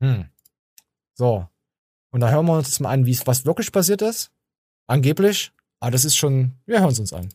[0.00, 0.26] Hm.
[1.14, 1.48] So.
[2.10, 4.30] Und da hören wir uns mal an, wie es was wirklich passiert ist.
[4.86, 5.52] Angeblich.
[5.80, 7.28] Aber das ist schon, wir hören es uns an.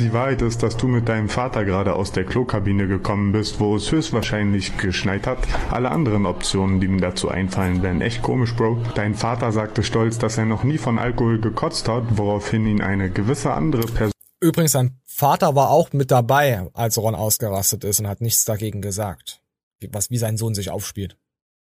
[0.00, 3.76] Die Wahrheit ist, dass du mit deinem Vater gerade aus der Klokabine gekommen bist, wo
[3.76, 5.38] es höchstwahrscheinlich geschneit hat.
[5.70, 8.78] Alle anderen Optionen, die mir dazu einfallen, wären echt komisch, Bro.
[8.96, 13.08] Dein Vater sagte stolz, dass er noch nie von Alkohol gekotzt hat, woraufhin ihn eine
[13.10, 18.08] gewisse andere Person Übrigens, sein Vater war auch mit dabei, als Ron ausgerastet ist und
[18.08, 19.40] hat nichts dagegen gesagt.
[19.90, 21.16] Was, wie sein Sohn sich aufspielt.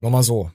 [0.00, 0.50] Nur mal so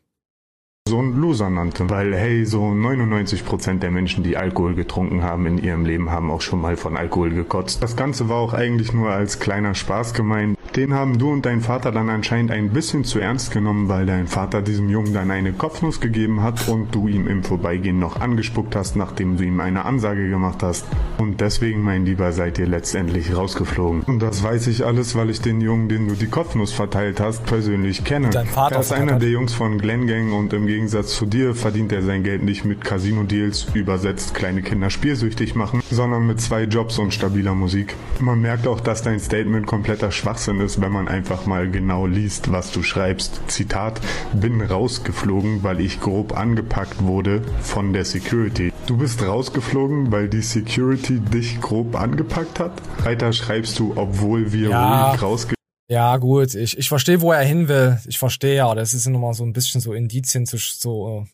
[0.94, 5.58] so ein Loser nannte, weil hey, so 99% der Menschen, die Alkohol getrunken haben in
[5.58, 7.82] ihrem Leben, haben auch schon mal von Alkohol gekotzt.
[7.82, 10.58] Das Ganze war auch eigentlich nur als kleiner Spaß gemeint.
[10.76, 14.28] Den haben du und dein Vater dann anscheinend ein bisschen zu ernst genommen, weil dein
[14.28, 18.76] Vater diesem Jungen dann eine Kopfnuss gegeben hat und du ihm im Vorbeigehen noch angespuckt
[18.76, 20.86] hast, nachdem du ihm eine Ansage gemacht hast.
[21.18, 24.02] Und deswegen, mein Lieber, seid ihr letztendlich rausgeflogen.
[24.02, 27.46] Und das weiß ich alles, weil ich den Jungen, den du die Kopfnuss verteilt hast,
[27.46, 28.32] persönlich kenne.
[28.32, 31.54] Dein Vater er ist einer der Jungs von Glen Gang und im Gegensatz zu dir
[31.54, 36.64] verdient er sein Geld nicht mit Casino-Deals, übersetzt kleine Kinder spielsüchtig machen, sondern mit zwei
[36.64, 37.94] Jobs und stabiler Musik.
[38.20, 42.52] Man merkt auch, dass dein Statement kompletter Schwachsinn ist, wenn man einfach mal genau liest,
[42.52, 43.42] was du schreibst.
[43.46, 44.02] Zitat,
[44.34, 48.74] bin rausgeflogen, weil ich grob angepackt wurde von der Security.
[48.88, 52.82] Du bist rausgeflogen, weil die Security dich grob angepackt hat?
[53.04, 55.12] Weiter schreibst du, obwohl wir ja.
[55.12, 55.54] ruhig rausge
[55.90, 58.00] ja, gut, ich, ich verstehe, wo er hin will.
[58.08, 61.26] Ich verstehe ja, das ist nochmal so ein bisschen so Indizien zu so äh,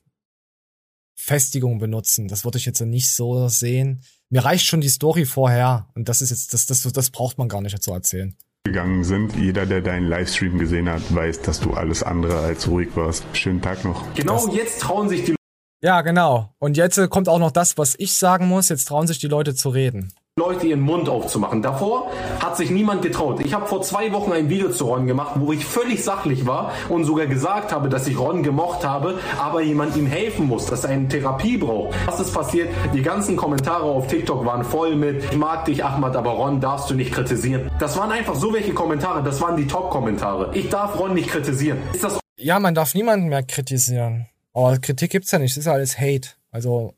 [1.15, 2.27] Festigung benutzen.
[2.27, 4.01] Das würde ich jetzt nicht so sehen.
[4.29, 7.49] Mir reicht schon die Story vorher und das ist jetzt, das, das, das braucht man
[7.49, 8.35] gar nicht zu erzählen.
[8.65, 9.35] Gegangen sind.
[9.35, 13.25] Jeder, der deinen Livestream gesehen hat, weiß, dass du alles andere als ruhig warst.
[13.33, 14.13] Schönen Tag noch.
[14.15, 15.35] Genau das jetzt trauen sich die
[15.81, 16.53] Ja, genau.
[16.59, 18.69] Und jetzt äh, kommt auch noch das, was ich sagen muss.
[18.69, 20.13] Jetzt trauen sich die Leute zu reden.
[20.39, 21.61] Leute ihren Mund aufzumachen.
[21.61, 22.09] Davor
[22.39, 23.41] hat sich niemand getraut.
[23.41, 26.71] Ich habe vor zwei Wochen ein Video zu Ron gemacht, wo ich völlig sachlich war
[26.87, 30.85] und sogar gesagt habe, dass ich Ron gemocht habe, aber jemand ihm helfen muss, dass
[30.85, 31.93] er eine Therapie braucht.
[32.07, 32.69] Was ist passiert?
[32.93, 36.89] Die ganzen Kommentare auf TikTok waren voll mit Ich mag dich, Ahmad, aber Ron darfst
[36.89, 37.69] du nicht kritisieren.
[37.77, 40.51] Das waren einfach so welche Kommentare, das waren die Top-Kommentare.
[40.53, 41.79] Ich darf Ron nicht kritisieren.
[41.93, 44.27] Ist das ja, man darf niemanden mehr kritisieren.
[44.53, 46.29] Aber Kritik gibt's ja nicht, das ist alles Hate.
[46.51, 46.93] Also,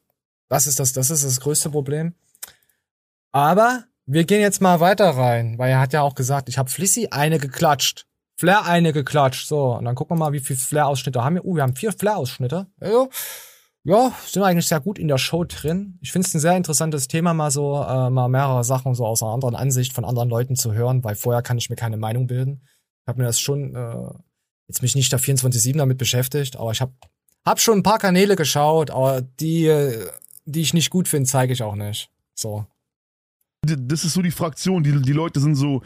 [0.50, 2.14] das ist das, das ist das größte Problem.
[3.32, 6.70] Aber wir gehen jetzt mal weiter rein, weil er hat ja auch gesagt, ich habe
[6.70, 8.06] Flissy eine geklatscht.
[8.38, 9.48] Flair eine geklatscht.
[9.48, 11.46] So, und dann gucken wir mal, wie viele Flair-Ausschnitte haben wir.
[11.46, 12.68] Uh, wir haben vier Flair-Ausschnitte.
[12.80, 13.10] Also,
[13.84, 15.98] ja, sind eigentlich sehr gut in der Show drin.
[16.02, 19.24] Ich finde es ein sehr interessantes Thema, mal so, äh, mal mehrere Sachen so aus
[19.24, 22.28] einer anderen Ansicht von anderen Leuten zu hören, weil vorher kann ich mir keine Meinung
[22.28, 22.62] bilden.
[23.04, 24.14] Ich habe mir das schon, äh,
[24.68, 26.94] jetzt mich nicht da 24-7 damit beschäftigt, aber ich habe
[27.46, 29.96] hab schon ein paar Kanäle geschaut, aber die,
[30.46, 32.12] die ich nicht gut finde, zeige ich auch nicht.
[32.36, 32.66] So.
[33.64, 34.84] Das ist so die Fraktion.
[34.84, 35.84] Die, die Leute sind so,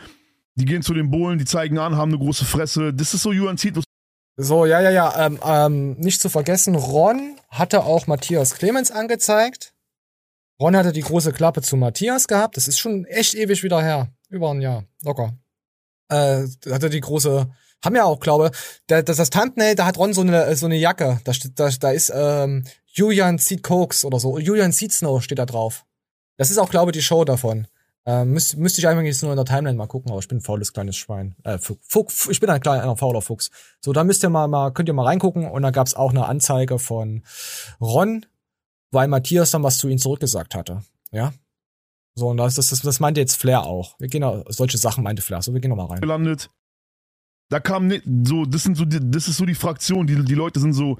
[0.55, 2.93] die gehen zu den Bullen, die zeigen an, haben eine große Fresse.
[2.93, 3.83] Das ist so Juan Zietlow.
[4.37, 5.25] So, ja, ja, ja.
[5.25, 9.73] Ähm, ähm, nicht zu vergessen, Ron hatte auch Matthias Clemens angezeigt.
[10.59, 12.55] Ron hatte die große Klappe zu Matthias gehabt.
[12.55, 14.09] Das ist schon echt ewig wieder her.
[14.29, 14.85] Über ein Jahr.
[15.03, 15.37] Locker.
[16.09, 17.49] Äh, hatte die große,
[17.83, 18.51] haben ja auch, glaube,
[18.87, 21.19] da, das, das Thumbnail, da hat Ron so eine, so eine Jacke.
[21.25, 24.39] Da, steht, da, da ist ähm, Julian zieht Koks oder so.
[24.39, 25.85] Julian zieht Snow steht da drauf.
[26.37, 27.67] Das ist auch, glaube ich, die Show davon.
[28.07, 30.41] Ähm, müsste müsste ich eigentlich nur in der Timeline mal gucken, aber ich bin ein
[30.41, 31.35] faules kleines Schwein.
[31.43, 33.49] Äh, Fuchs, ich bin ein kleiner fauler Fuchs.
[33.81, 36.27] So, da müsst ihr mal, mal könnt ihr mal reingucken und da gab's auch eine
[36.27, 37.23] Anzeige von
[37.81, 38.25] Ron,
[38.91, 40.83] weil Matthias dann was zu ihm zurückgesagt hatte.
[41.11, 41.33] Ja.
[42.13, 43.99] So, und das, das, das, das meinte jetzt Flair auch.
[43.99, 45.41] Wir gehen auch, solche Sachen meinte Flair.
[45.41, 46.01] So, wir gehen noch mal rein.
[46.01, 46.51] Gelandet.
[47.49, 50.05] Da kam nicht, so, das sind so, die, das ist so die Fraktion.
[50.05, 50.97] Die, die Leute sind so,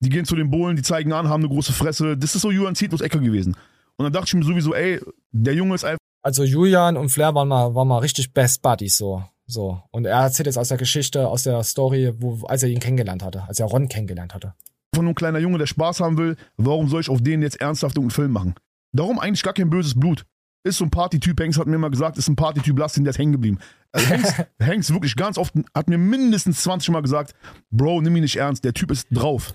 [0.00, 2.16] die gehen zu den Bullen, die zeigen an, haben eine große Fresse.
[2.16, 3.56] Das ist so Julian Zietlos Ecke gewesen.
[3.96, 7.34] Und dann dachte ich mir sowieso, ey, der Junge ist einfach also Julian und Flair
[7.34, 9.22] waren mal, waren mal richtig Best Buddies so.
[9.46, 9.82] So.
[9.90, 13.22] Und er erzählt jetzt aus der Geschichte, aus der Story, wo, als er ihn kennengelernt
[13.22, 14.54] hatte, als er Ron kennengelernt hatte.
[14.94, 17.98] Von einem kleiner Junge, der Spaß haben will, warum soll ich auf den jetzt ernsthaft
[17.98, 18.54] einen Film machen?
[18.92, 20.24] Darum eigentlich gar kein böses Blut.
[20.66, 23.10] Ist so ein Partytyp, Hanks hat mir immer gesagt, ist ein Partytyp, lass ihn, der
[23.10, 23.58] ist hängen geblieben.
[23.92, 24.32] Also Hanks,
[24.62, 27.34] Hanks wirklich ganz oft, hat mir mindestens 20 Mal gesagt,
[27.70, 29.52] Bro, nimm ihn nicht ernst, der Typ ist drauf.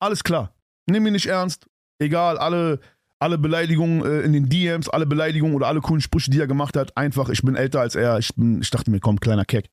[0.00, 0.52] Alles klar,
[0.86, 1.68] nimm ihn nicht ernst,
[1.98, 2.80] egal, alle,
[3.18, 6.76] alle Beleidigungen äh, in den DMs, alle Beleidigungen oder alle coolen Sprüche, die er gemacht
[6.76, 9.70] hat, einfach, ich bin älter als er, ich, bin, ich dachte mir, komm, kleiner Keck.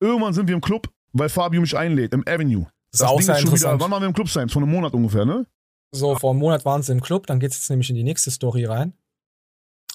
[0.00, 2.66] Irgendwann sind wir im Club, weil Fabio mich einlädt, im Avenue.
[2.92, 3.74] Das ist auch sehr ist schon interessant.
[3.74, 4.48] wieder, wann waren wir im Club sein?
[4.48, 5.46] Vor einem Monat ungefähr, ne?
[5.90, 8.30] So, vor einem Monat waren sie im Club, dann geht's jetzt nämlich in die nächste
[8.30, 8.92] Story rein.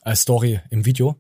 [0.04, 1.16] Äh, Story im Video.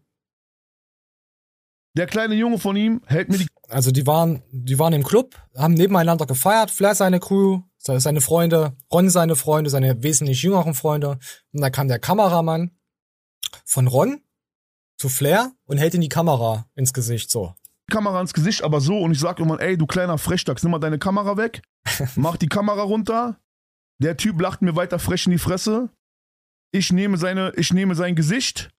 [1.95, 3.47] Der kleine Junge von ihm hält mir die.
[3.69, 8.75] Also die waren, die waren im Club, haben nebeneinander gefeiert, Flair seine Crew, seine Freunde,
[8.91, 11.19] Ron seine Freunde, seine wesentlich jüngeren Freunde.
[11.51, 12.71] Und dann kam der Kameramann
[13.65, 14.21] von Ron
[14.97, 17.53] zu Flair und hält ihm die Kamera ins Gesicht, so.
[17.91, 20.79] Kamera ins Gesicht, aber so und ich sag immer, ey, du kleiner Frechdachs, nimm mal
[20.79, 21.61] deine Kamera weg,
[22.15, 23.39] mach die Kamera runter.
[23.99, 25.89] Der Typ lacht mir weiter frech in die Fresse.
[26.71, 28.71] Ich nehme seine, ich nehme sein Gesicht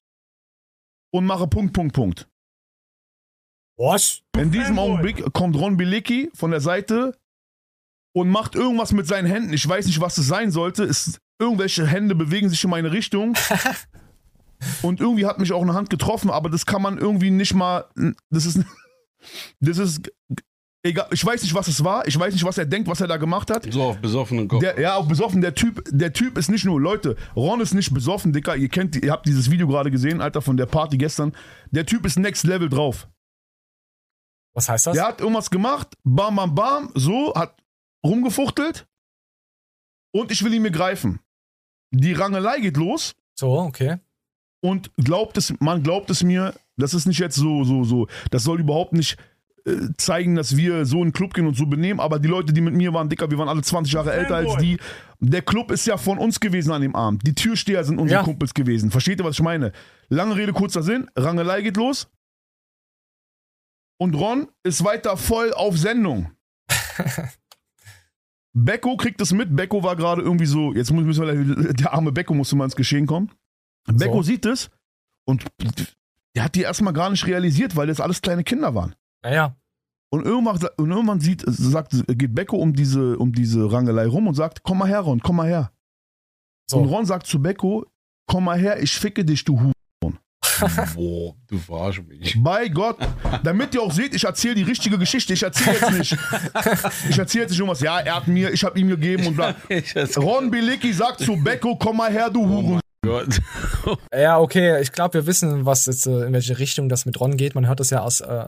[1.12, 2.28] und mache Punkt, Punkt, Punkt.
[3.76, 4.22] Was?
[4.36, 7.16] In diesem Augenblick kommt Ron Bilecki von der Seite
[8.14, 9.52] und macht irgendwas mit seinen Händen.
[9.52, 10.84] Ich weiß nicht, was es sein sollte.
[10.84, 13.34] Es, irgendwelche Hände bewegen sich in meine Richtung.
[14.82, 17.84] und irgendwie hat mich auch eine Hand getroffen, aber das kann man irgendwie nicht mal.
[18.30, 18.60] Das ist.
[19.60, 20.10] Das ist.
[20.86, 22.06] Egal, ich weiß nicht, was es war.
[22.06, 23.66] Ich weiß nicht, was er denkt, was er da gemacht hat.
[23.72, 24.60] So auf besoffenen Kopf.
[24.60, 25.40] Der, ja, auf besoffen.
[25.40, 28.54] Der Typ, der Typ ist nicht nur, Leute, Ron ist nicht besoffen, Dicker.
[28.54, 31.32] Ihr kennt, ihr habt dieses Video gerade gesehen, Alter, von der Party gestern.
[31.70, 33.08] Der Typ ist next level drauf.
[34.52, 34.94] Was heißt das?
[34.94, 37.56] Der hat irgendwas gemacht, bam, bam, bam, so, hat
[38.04, 38.86] rumgefuchtelt
[40.12, 41.20] und ich will ihn mir greifen.
[41.90, 43.14] Die Rangelei geht los.
[43.38, 43.98] So, okay.
[44.62, 48.44] Und glaubt es, man glaubt es mir, das ist nicht jetzt so, so, so, das
[48.44, 49.16] soll überhaupt nicht
[49.66, 52.52] äh, zeigen, dass wir so in den Club gehen und so benehmen, aber die Leute,
[52.52, 54.78] die mit mir waren, Dicker, wir waren alle 20 Jahre älter als die.
[55.20, 57.26] Der Club ist ja von uns gewesen an dem Abend.
[57.26, 58.24] Die Türsteher sind unsere Ja.
[58.24, 58.90] Kumpels gewesen.
[58.90, 59.72] Versteht ihr, was ich meine?
[60.08, 61.10] Lange Rede, kurzer Sinn.
[61.16, 62.08] Rangelei geht los.
[63.98, 66.30] Und Ron ist weiter voll auf Sendung.
[68.56, 69.54] Becco kriegt es mit.
[69.54, 72.76] Becco war gerade irgendwie so, jetzt muss- müssen wir, der arme Becco musste mal ins
[72.76, 73.30] Geschehen kommen.
[73.86, 74.70] Becco sieht es
[75.26, 75.44] und
[76.36, 78.94] der hat die erstmal gar nicht realisiert, weil das alles kleine Kinder waren.
[79.22, 79.56] Naja.
[80.10, 84.34] Und irgendwann, und irgendwann sieht, sagt, geht Becco um diese, um diese Rangelei rum und
[84.34, 85.72] sagt, komm mal her, Ron, komm mal her.
[86.72, 87.84] Und Ron sagt zu Becco,
[88.26, 89.72] komm mal her, ich ficke dich, du.
[90.94, 92.36] Boah, du verarsch mich.
[92.42, 92.98] Bei Gott,
[93.42, 95.32] damit ihr auch seht, ich erzähle die richtige Geschichte.
[95.32, 96.18] Ich erzähle jetzt nicht.
[97.08, 97.80] Ich erzähle jetzt nicht irgendwas.
[97.80, 99.54] Ja, er hat mir, ich habe ihm gegeben und bla.
[100.16, 102.80] Ron Bilecki sagt zu Becco, komm mal her, du Huren.
[104.14, 107.36] Ja, okay, ich glaube, wir wissen, was jetzt, äh, in welche Richtung das mit Ron
[107.36, 107.54] geht.
[107.54, 108.46] Man hört das ja aus äh,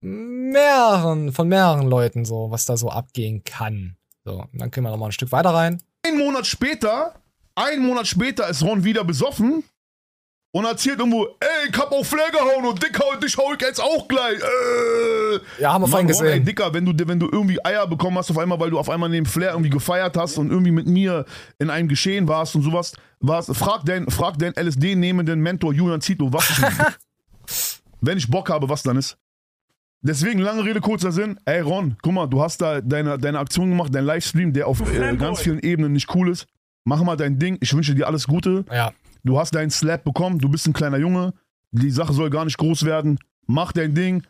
[0.00, 3.96] mehreren, von mehreren Leuten so, was da so abgehen kann.
[4.24, 5.82] So, dann können wir noch mal ein Stück weiter rein.
[6.06, 7.14] Ein Monat später,
[7.54, 9.64] ein Monat später ist Ron wieder besoffen
[10.52, 13.60] und erzählt irgendwo, ey, ich hab auf Flair gehauen und Dicker und dich hau ich
[13.60, 14.38] jetzt auch gleich.
[14.38, 15.62] Äh.
[15.62, 16.26] Ja, haben wir vorhin gesehen.
[16.26, 18.90] Ey, Dicker, wenn du, wenn du irgendwie Eier bekommen hast auf einmal, weil du auf
[18.90, 21.24] einmal neben Flair irgendwie gefeiert hast und irgendwie mit mir
[21.58, 26.30] in einem Geschehen warst und sowas, warst, frag deinen frag dein LSD-nehmenden Mentor Julian Zito,
[26.32, 26.58] was ich,
[28.02, 29.16] wenn ich Bock habe, was dann ist.
[30.02, 31.38] Deswegen, lange Rede, kurzer Sinn.
[31.44, 34.80] Ey, Ron, guck mal, du hast da deine, deine Aktion gemacht, dein Livestream, der auf
[34.92, 36.46] äh, ganz vielen Ebenen nicht cool ist.
[36.84, 37.56] Mach mal dein Ding.
[37.60, 38.64] Ich wünsche dir alles Gute.
[38.70, 38.92] Ja.
[39.24, 40.38] Du hast deinen Slap bekommen.
[40.38, 41.32] Du bist ein kleiner Junge.
[41.70, 43.18] Die Sache soll gar nicht groß werden.
[43.46, 44.22] Mach dein Ding.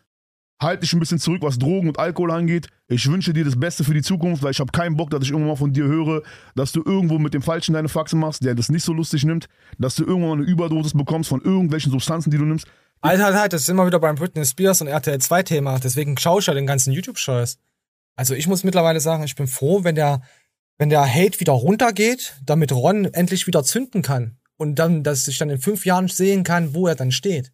[0.61, 2.67] halt dich ein bisschen zurück, was Drogen und Alkohol angeht.
[2.87, 5.29] Ich wünsche dir das Beste für die Zukunft, weil ich habe keinen Bock, dass ich
[5.29, 6.23] irgendwann mal von dir höre,
[6.55, 9.47] dass du irgendwo mit dem Falschen deine Faxe machst, der das nicht so lustig nimmt,
[9.77, 12.67] dass du irgendwann mal eine Überdosis bekommst von irgendwelchen Substanzen, die du nimmst.
[13.01, 15.79] Alter, halt, halt, das ist immer wieder beim Britney Spears und RTL 2 Thema.
[15.79, 17.57] Deswegen schaue ich ja den ganzen YouTube-Scheiß.
[18.15, 20.21] Also ich muss mittlerweile sagen, ich bin froh, wenn der,
[20.77, 24.37] wenn der Hate wieder runtergeht, damit Ron endlich wieder zünden kann.
[24.63, 27.51] Und dann, dass ich dann in fünf Jahren sehen kann, wo er dann steht.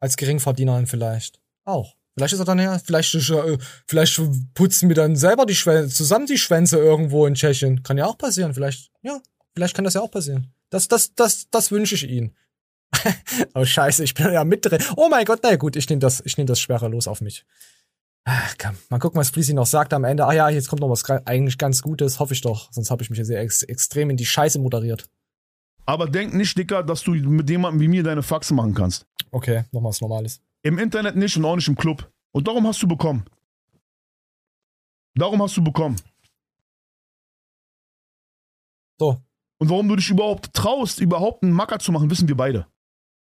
[0.00, 1.40] Als Geringverdienerin vielleicht.
[1.64, 1.94] Auch.
[2.16, 4.20] Vielleicht ist er dann ja, vielleicht, äh, vielleicht
[4.54, 7.84] putzen wir dann selber die Schwänze, zusammen die Schwänze irgendwo in Tschechien.
[7.84, 8.54] Kann ja auch passieren.
[8.54, 9.20] Vielleicht, ja,
[9.54, 10.52] vielleicht kann das ja auch passieren.
[10.70, 12.36] Das, das, das, das wünsche ich Ihnen.
[13.54, 14.82] oh Scheiße, ich bin ja mit drin.
[14.96, 17.46] Oh mein Gott, na gut, ich nehme das, ich nehme das schwere los auf mich.
[18.24, 20.26] Ach, komm, mal gucken, was Fleecy noch sagt am Ende.
[20.26, 22.72] Ah ja, jetzt kommt noch was eigentlich ganz Gutes, hoffe ich doch.
[22.72, 25.08] Sonst habe ich mich ja sehr ex extrem in die Scheiße moderiert.
[25.84, 29.06] Aber denk nicht, Dicker, dass du mit jemandem wie mir deine Faxe machen kannst.
[29.30, 30.40] Okay, noch was Normales.
[30.62, 32.10] Im Internet nicht und auch nicht im Club.
[32.32, 33.24] Und darum hast du bekommen.
[35.14, 35.96] Darum hast du bekommen.
[38.98, 39.20] So.
[39.58, 42.66] Und warum du dich überhaupt traust, überhaupt einen Macker zu machen, wissen wir beide.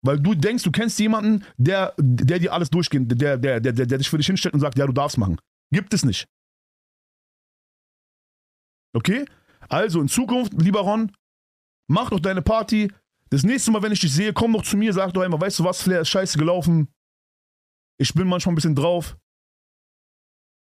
[0.02, 3.86] Weil du denkst, du kennst jemanden, der, der dir alles durchgeht, der, der, der, der,
[3.86, 5.38] der dich für dich hinstellt und sagt, ja, du darfst machen.
[5.70, 6.26] Gibt es nicht.
[8.94, 9.26] Okay?
[9.68, 11.12] Also in Zukunft, lieber Ron,
[11.88, 12.92] mach doch deine Party.
[13.30, 15.58] Das nächste Mal, wenn ich dich sehe, komm doch zu mir, sag doch einmal, weißt
[15.58, 16.88] du was, Flair ist scheiße gelaufen.
[17.98, 19.16] Ich bin manchmal ein bisschen drauf.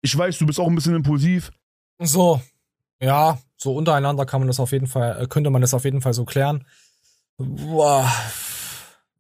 [0.01, 1.51] Ich weiß, du bist auch ein bisschen impulsiv.
[1.99, 2.41] So,
[2.99, 6.01] ja, so untereinander kann man das auf jeden Fall, äh, könnte man das auf jeden
[6.01, 6.65] Fall so klären.
[7.37, 8.11] Boah.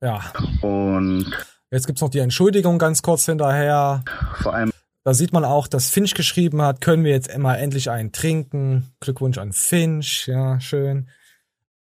[0.01, 0.31] Ja.
[0.61, 1.31] Und
[1.69, 4.03] jetzt gibt's noch die Entschuldigung ganz kurz hinterher.
[4.41, 4.71] Vor allem.
[5.03, 8.91] Da sieht man auch, dass Finch geschrieben hat, können wir jetzt immer endlich einen trinken.
[8.99, 11.09] Glückwunsch an Finch, ja, schön.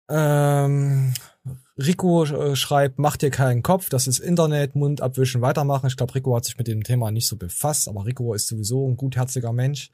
[0.09, 1.13] Ähm,
[1.77, 5.87] Rico äh, schreibt, mach dir keinen Kopf, das ist Internet, Mund abwischen, weitermachen.
[5.87, 8.87] Ich glaube, Rico hat sich mit dem Thema nicht so befasst, aber Rico ist sowieso
[8.87, 9.91] ein gutherziger Mensch.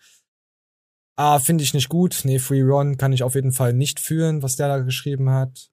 [1.17, 2.21] Ah, finde ich nicht gut.
[2.23, 5.69] Nee, Free Ron kann ich auf jeden Fall nicht fühlen, was der da geschrieben hat.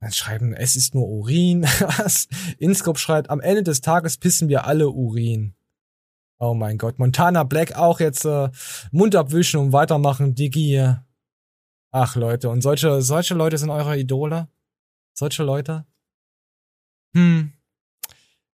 [0.00, 1.66] Dann schreiben, es ist nur Urin.
[2.58, 5.54] Inscope schreibt, am Ende des Tages pissen wir alle Urin.
[6.38, 6.98] Oh mein Gott.
[6.98, 8.48] Montana Black auch jetzt äh,
[8.92, 10.34] Mund abwischen und weitermachen.
[10.34, 10.96] Digi.
[11.92, 14.48] Ach Leute, und solche, solche Leute sind eure Idole?
[15.12, 15.86] Solche Leute?
[17.14, 17.52] Hm.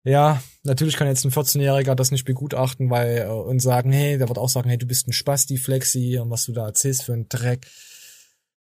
[0.04, 4.28] Ja, natürlich kann jetzt ein 14-Jähriger das nicht begutachten, weil äh, und sagen, hey, der
[4.28, 7.12] wird auch sagen, hey, du bist ein Spasti, Flexi und was du da erzählst für
[7.12, 7.66] einen Dreck.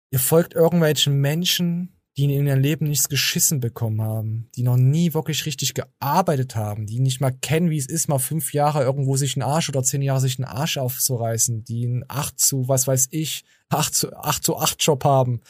[0.10, 5.14] Ihr folgt irgendwelchen Menschen, die in ihrem Leben nichts geschissen bekommen haben, die noch nie
[5.14, 9.16] wirklich richtig gearbeitet haben, die nicht mal kennen, wie es ist, mal fünf Jahre irgendwo
[9.18, 12.88] sich einen Arsch oder zehn Jahre sich einen Arsch aufzureißen, die einen acht zu, was
[12.88, 15.42] weiß ich, acht zu acht zu acht Job haben,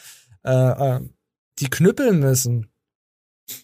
[0.44, 0.50] äh,
[0.96, 1.00] äh,
[1.58, 2.70] die knüppeln müssen.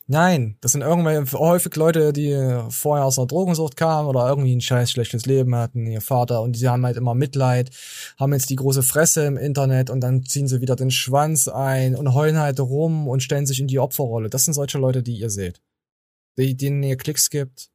[0.07, 2.32] Nein, das sind irgendwelche häufig Leute, die
[2.70, 6.59] vorher aus einer Drogensucht kamen oder irgendwie ein scheiß schlechtes Leben hatten, ihr Vater, und
[6.59, 7.70] die haben halt immer Mitleid,
[8.18, 11.97] haben jetzt die große Fresse im Internet und dann ziehen sie wieder den Schwanz ein
[11.97, 14.30] und heulen halt rum und stellen sich in die Opferrolle.
[14.30, 15.61] Das sind solche Leute, die ihr seht.
[16.39, 17.70] Die, denen ihr Klicks gibt,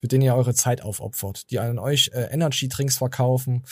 [0.00, 3.64] für denen ihr eure Zeit aufopfert, die an euch äh, Energy-Drinks verkaufen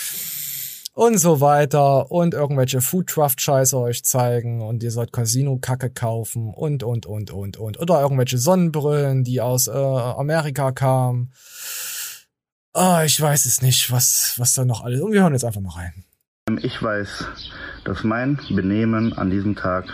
[0.96, 7.04] und so weiter und irgendwelche Foodcraft-Scheiße euch zeigen und ihr sollt Casino-Kacke kaufen und, und,
[7.04, 7.78] und, und, und.
[7.78, 11.32] Oder irgendwelche Sonnenbrillen, die aus äh, Amerika kamen.
[12.72, 15.02] Ah, ich weiß es nicht, was, was da noch alles.
[15.02, 16.04] Und wir hören jetzt einfach mal rein.
[16.62, 17.26] Ich weiß,
[17.84, 19.84] dass mein Benehmen an diesem Tag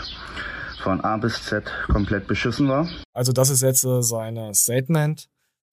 [0.84, 2.88] von A bis Z komplett beschissen war.
[3.12, 5.28] Also das ist jetzt äh, seine Statement.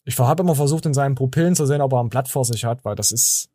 [0.05, 2.65] Ich habe immer versucht, in seinen Pupillen zu sehen, ob er ein Blatt vor sich
[2.65, 3.49] hat, weil das ist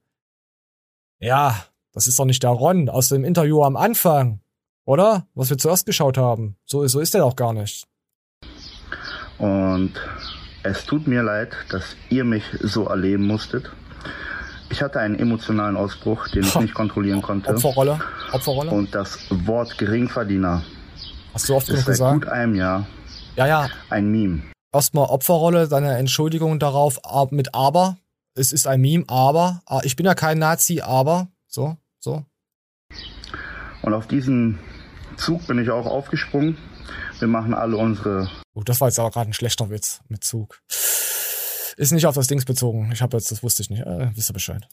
[1.25, 4.41] ja, das ist doch nicht der Ron aus dem Interview am Anfang,
[4.85, 5.27] oder?
[5.35, 6.57] Was wir zuerst geschaut haben.
[6.65, 7.87] So, so ist der auch gar nicht.
[9.39, 9.93] Und
[10.63, 13.71] es tut mir leid, dass ihr mich so erleben musstet.
[14.71, 17.51] Ich hatte einen emotionalen Ausbruch, den ich nicht kontrollieren konnte.
[17.51, 18.01] Opferrolle.
[18.33, 18.71] Opferrolle.
[18.71, 20.63] Und das Wort Geringverdiener
[21.33, 22.15] Hast du oft ist genug seit gesagt?
[22.25, 22.87] gut einem Jahr
[23.37, 23.69] Ja, ja.
[23.91, 24.43] ein Meme.
[24.73, 26.99] Erstmal Opferrolle, deine Entschuldigung darauf
[27.31, 27.97] mit aber.
[28.37, 29.63] Es ist ein Meme, aber.
[29.67, 31.29] Ah, Ich bin ja kein Nazi, aber.
[31.47, 32.25] So, so.
[33.83, 34.59] Und auf diesen
[35.17, 36.57] Zug bin ich auch aufgesprungen.
[37.21, 40.61] Wir machen alle unsere Oh, das war jetzt aber gerade ein schlechter Witz mit Zug.
[41.77, 42.91] Ist nicht auf das Dings bezogen.
[42.93, 43.83] Ich habe jetzt, das wusste ich nicht.
[43.83, 44.69] Äh, wisst ihr Bescheid.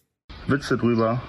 [0.47, 1.22] Witze drüber.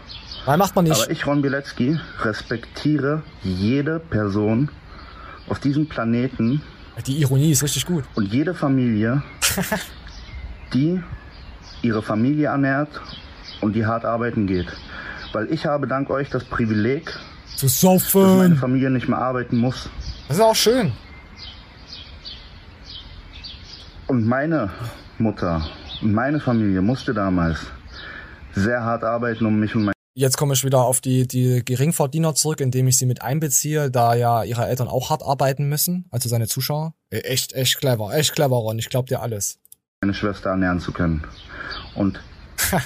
[0.47, 1.01] Nein, macht man nicht.
[1.03, 4.71] Aber ich, Ron Bilecki, respektiere jede Person
[5.49, 6.63] auf diesem Planeten.
[7.07, 8.05] Die Ironie ist richtig gut.
[8.15, 9.23] Und jede Familie,
[10.75, 11.03] die
[11.83, 12.89] ihre Familie ernährt
[13.61, 14.67] und die hart arbeiten geht.
[15.33, 17.13] Weil ich habe dank euch das Privileg,
[17.57, 18.57] zu dass meine saufen.
[18.57, 19.89] Familie nicht mehr arbeiten muss.
[20.29, 20.93] Das ist auch schön.
[24.07, 24.71] Und meine
[25.19, 25.67] Mutter
[26.03, 27.59] Und meine Familie musste damals
[28.55, 32.35] sehr hart arbeiten, um mich und mein Jetzt komme ich wieder auf die, die Geringverdiener
[32.35, 36.29] zurück, indem ich sie mit einbeziehe, da ja ihre Eltern auch hart arbeiten müssen, also
[36.29, 36.93] seine Zuschauer.
[37.09, 38.79] Äh, Echt, echt clever, echt clever, Ron.
[38.79, 39.59] Ich glaub dir alles.
[40.03, 41.25] meine Schwester ernähren zu können.
[41.95, 42.21] Und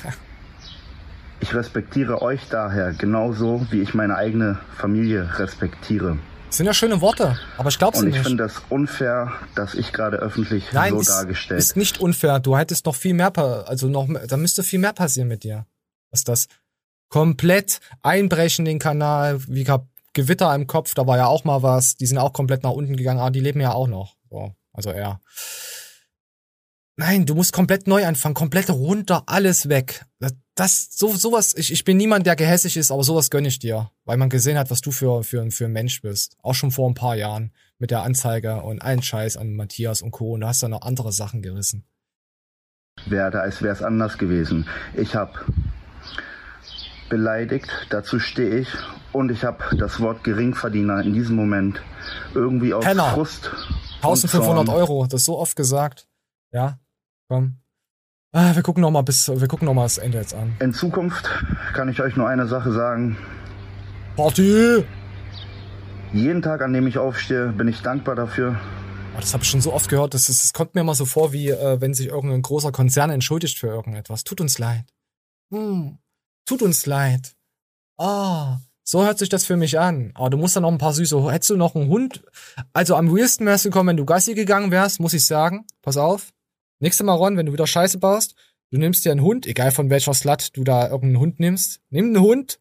[1.41, 6.19] ich respektiere euch daher genauso, wie ich meine eigene Familie respektiere.
[6.49, 8.27] Das sind ja schöne Worte, aber ich glaub's Und dir ich nicht.
[8.27, 12.39] finde es unfair, dass ich gerade öffentlich Nein, so ist, dargestellt ist nicht unfair.
[12.41, 13.37] Du hättest noch viel mehr,
[13.67, 15.67] also noch, da müsste viel mehr passieren mit dir.
[16.11, 16.47] Was das
[17.09, 21.97] komplett einbrechen den Kanal, wie gab Gewitter im Kopf, da war ja auch mal was.
[21.97, 24.17] Die sind auch komplett nach unten gegangen, aber die leben ja auch noch.
[24.31, 25.21] So, also er.
[26.99, 30.07] Nein, du musst komplett neu anfangen, komplett runter, alles weg.
[30.55, 31.55] Das, so sowas.
[31.55, 34.57] Ich, ich bin niemand, der gehässig ist, aber sowas gönn ich dir, weil man gesehen
[34.59, 36.39] hat, was du für für für ein Mensch bist.
[36.43, 40.13] Auch schon vor ein paar Jahren mit der Anzeige und allen Scheiß an Matthias und
[40.13, 40.33] Co.
[40.33, 41.85] Und du hast dann noch andere Sachen gerissen.
[43.05, 44.67] werde, als wäre es anders gewesen.
[44.95, 45.35] Ich habe
[47.11, 48.69] beleidigt, dazu stehe ich.
[49.13, 51.83] Und ich habe das Wort Geringverdiener in diesem Moment
[52.35, 53.13] irgendwie aus Penner.
[53.13, 53.51] Frust.
[54.03, 56.09] und 1500 Zorn Euro, das ist so oft gesagt.
[56.53, 56.79] Ja,
[57.29, 57.59] komm.
[58.33, 60.55] Ah, wir gucken noch mal bis, wir gucken noch mal das Ende jetzt an.
[60.61, 61.29] In Zukunft
[61.73, 63.17] kann ich euch nur eine Sache sagen.
[64.17, 64.85] Party!
[66.13, 68.59] Jeden Tag, an dem ich aufstehe, bin ich dankbar dafür.
[69.15, 70.15] Oh, das habe ich schon so oft gehört.
[70.15, 73.11] Das, ist, das kommt mir immer so vor, wie äh, wenn sich irgendein großer Konzern
[73.11, 74.25] entschuldigt für irgendetwas.
[74.25, 74.85] Tut uns leid.
[75.51, 75.99] Hm,
[76.45, 77.35] tut uns leid.
[77.99, 80.13] Ah, so hört sich das für mich an.
[80.15, 81.33] Aber du musst dann noch ein paar süße.
[81.33, 82.23] Hättest du noch einen Hund?
[82.73, 85.67] Also am realsten wärst du gekommen, wenn du Gassi gegangen wärst, muss ich sagen.
[85.83, 86.33] Pass auf.
[86.79, 88.35] Nächstes Mal, Ron, wenn du wieder Scheiße baust,
[88.71, 91.81] du nimmst dir einen Hund, egal von welcher Slut du da irgendeinen Hund nimmst.
[91.91, 92.61] Nimm einen Hund,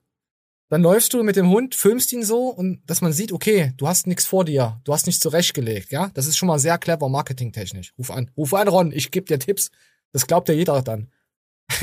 [0.69, 3.87] dann läufst du mit dem Hund, filmst ihn so und dass man sieht, okay, du
[3.87, 6.09] hast nichts vor dir, du hast nichts zurechtgelegt, ja?
[6.13, 7.93] Das ist schon mal sehr clever marketingtechnisch.
[7.97, 9.69] Ruf an, ruf an, Ron, ich gebe dir Tipps.
[10.11, 11.11] Das glaubt ja jeder dann.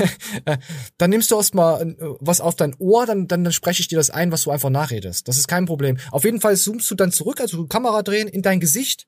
[0.97, 3.97] Dann nimmst du erstmal äh, was auf dein Ohr, dann, dann, dann spreche ich dir
[3.97, 5.27] das ein, was du einfach nachredest.
[5.27, 5.97] Das ist kein Problem.
[6.11, 9.07] Auf jeden Fall zoomst du dann zurück, also Kamera drehen in dein Gesicht,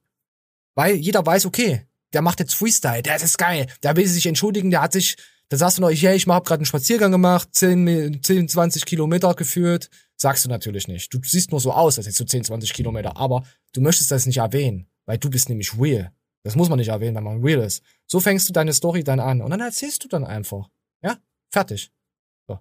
[0.76, 4.72] weil jeder weiß, okay, der macht jetzt Freestyle, der ist geil, der will sich entschuldigen,
[4.72, 5.18] der hat sich,
[5.50, 9.36] da sagst du noch, hey, ich hab gerade einen Spaziergang gemacht, 10, 10, 20 Kilometer
[9.36, 9.90] geführt.
[10.18, 11.14] Sagst du natürlich nicht.
[11.14, 13.44] Du siehst nur so aus, als hättest du 10, 20 Kilometer, aber
[13.74, 16.14] du möchtest das nicht erwähnen, weil du bist nämlich real.
[16.44, 17.84] Das muss man nicht erwähnen, wenn man real ist.
[18.08, 20.70] So fängst du deine Story dann an und dann erzählst du dann einfach.
[21.04, 21.18] Ja,
[21.52, 21.92] fertig.
[22.48, 22.60] So.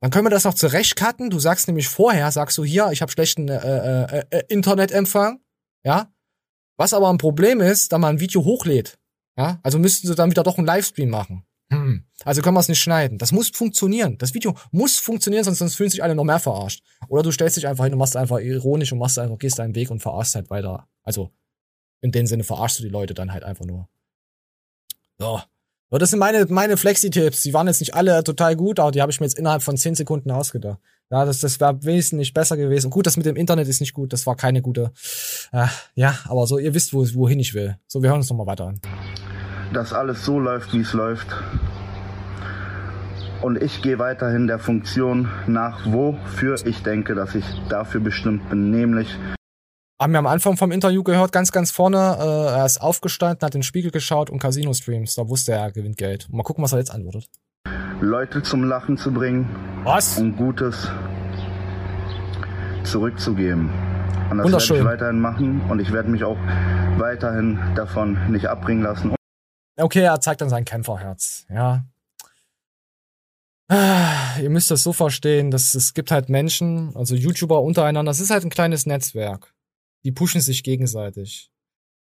[0.00, 1.30] Dann können wir das noch zurechtcutten.
[1.30, 5.40] Du sagst nämlich vorher, sagst du hier, ich habe schlechten äh, äh, äh, Internetempfang.
[5.84, 6.12] Ja.
[6.78, 8.98] Was aber ein Problem ist, da man ein Video hochlädt.
[9.36, 9.60] Ja.
[9.62, 11.44] Also müssten sie dann wieder doch einen Livestream machen.
[11.70, 12.06] Hm.
[12.24, 13.18] Also können wir es nicht schneiden.
[13.18, 14.16] Das muss funktionieren.
[14.18, 16.82] Das Video muss funktionieren, sonst, sonst fühlen sich alle noch mehr verarscht.
[17.08, 19.74] Oder du stellst dich einfach hin und machst einfach ironisch und machst einfach, gehst deinen
[19.74, 20.88] Weg und verarschst halt weiter.
[21.02, 21.30] Also
[22.00, 23.88] in dem Sinne verarschst du die Leute dann halt einfach nur.
[25.18, 25.40] So.
[25.90, 27.42] So, das sind meine, meine Flexi-Tipps.
[27.42, 29.76] Die waren jetzt nicht alle total gut, aber die habe ich mir jetzt innerhalb von
[29.76, 30.78] 10 Sekunden ausgedacht.
[31.10, 32.90] Ja, das, das wäre wesentlich besser gewesen.
[32.90, 34.12] Gut, das mit dem Internet ist nicht gut.
[34.12, 34.92] Das war keine gute.
[35.52, 37.78] Äh, ja, aber so, ihr wisst, wo, wohin ich will.
[37.86, 38.80] So, wir hören uns nochmal weiter an.
[39.72, 41.28] dass alles so läuft, wie es läuft.
[43.40, 48.70] Und ich gehe weiterhin der Funktion nach, wofür ich denke, dass ich dafür bestimmt bin,
[48.70, 49.08] nämlich
[50.00, 53.56] Haben wir am Anfang vom Interview gehört, ganz, ganz vorne, äh, er ist aufgestanden, hat
[53.56, 55.16] in den Spiegel geschaut und Casino-Streams.
[55.16, 56.28] Da wusste er, er gewinnt Geld.
[56.30, 57.28] Mal gucken, was er jetzt antwortet.
[58.00, 59.48] Leute zum Lachen zu bringen
[59.82, 60.16] Was?
[60.18, 60.88] und Gutes
[62.84, 63.70] zurückzugeben.
[64.30, 66.38] Und das werde ich weiterhin machen und ich werde mich auch
[66.98, 69.16] weiterhin davon nicht abbringen lassen.
[69.76, 71.84] Okay, er zeigt dann sein Kämpferherz, ja.
[73.68, 78.20] Ah, Ihr müsst das so verstehen, dass es gibt halt Menschen, also YouTuber untereinander, es
[78.20, 79.52] ist halt ein kleines Netzwerk.
[80.04, 81.50] Die pushen sich gegenseitig.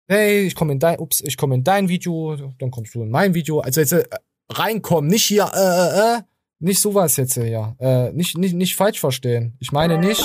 [0.09, 3.09] Hey, ich komme in dein, ups, ich komme in dein Video, dann kommst du in
[3.09, 3.59] mein Video.
[3.59, 4.03] Also jetzt äh,
[4.49, 6.21] reinkommen, nicht hier, äh, äh, äh,
[6.59, 7.75] nicht sowas jetzt hier.
[7.79, 9.55] Äh, nicht, nicht, nicht falsch verstehen.
[9.59, 10.21] Ich meine nicht.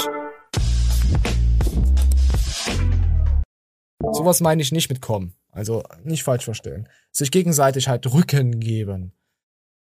[4.12, 5.34] Sowas meine ich nicht mit kommen.
[5.50, 6.88] Also nicht falsch verstehen.
[7.10, 9.12] Sich gegenseitig halt Rücken geben.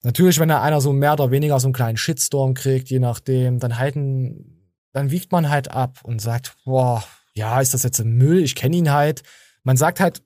[0.01, 3.59] Natürlich, wenn da einer so mehr oder weniger so einen kleinen Shitstorm kriegt, je nachdem,
[3.59, 7.03] dann halten, dann wiegt man halt ab und sagt, boah,
[7.36, 8.43] ja, ist das jetzt ein Müll?
[8.43, 9.23] Ich kenne ihn halt.
[9.63, 10.23] Man sagt halt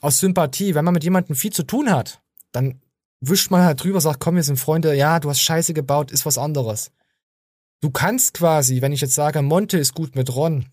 [0.00, 2.22] aus Sympathie, wenn man mit jemandem viel zu tun hat,
[2.52, 2.80] dann
[3.20, 6.26] wischt man halt drüber, sagt, komm, wir sind Freunde, ja, du hast Scheiße gebaut, ist
[6.26, 6.92] was anderes.
[7.80, 10.66] Du kannst quasi, wenn ich jetzt sage, Monte ist gut mit Ron,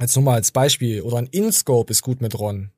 [0.00, 2.72] jetzt nur mal als Beispiel, oder ein InScope ist gut mit Ron,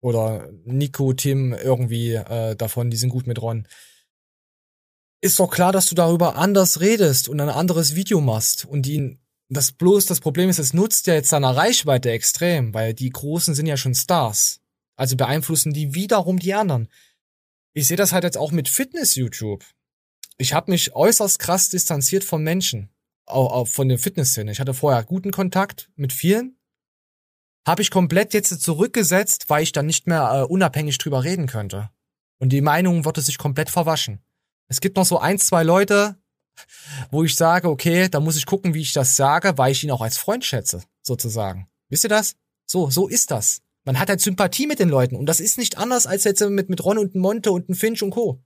[0.00, 3.66] oder Nico, Tim irgendwie äh, davon, die sind gut mit Ron.
[5.20, 9.18] Ist doch klar, dass du darüber anders redest und ein anderes Video machst und ihn
[9.48, 13.54] das bloß das Problem ist, es nutzt ja jetzt seiner Reichweite extrem, weil die Großen
[13.54, 14.60] sind ja schon Stars.
[14.96, 16.88] Also beeinflussen die wiederum die anderen.
[17.72, 19.64] ich sehe das halt jetzt auch mit Fitness-YouTube.
[20.36, 22.90] Ich habe mich äußerst krass distanziert von Menschen,
[23.24, 24.50] auch, auch von der Fitnessszene.
[24.50, 26.58] Ich hatte vorher guten Kontakt mit vielen,
[27.66, 31.90] habe ich komplett jetzt zurückgesetzt, weil ich dann nicht mehr äh, unabhängig drüber reden könnte.
[32.38, 34.20] Und die Meinung wurde sich komplett verwaschen.
[34.68, 36.16] Es gibt noch so ein, zwei Leute,
[37.10, 39.90] wo ich sage, okay, da muss ich gucken, wie ich das sage, weil ich ihn
[39.90, 41.68] auch als Freund schätze, sozusagen.
[41.88, 42.36] Wisst ihr das?
[42.66, 43.62] So, so ist das.
[43.84, 46.68] Man hat halt Sympathie mit den Leuten und das ist nicht anders als jetzt mit,
[46.68, 48.42] mit Ron und Monte und Finch und Co.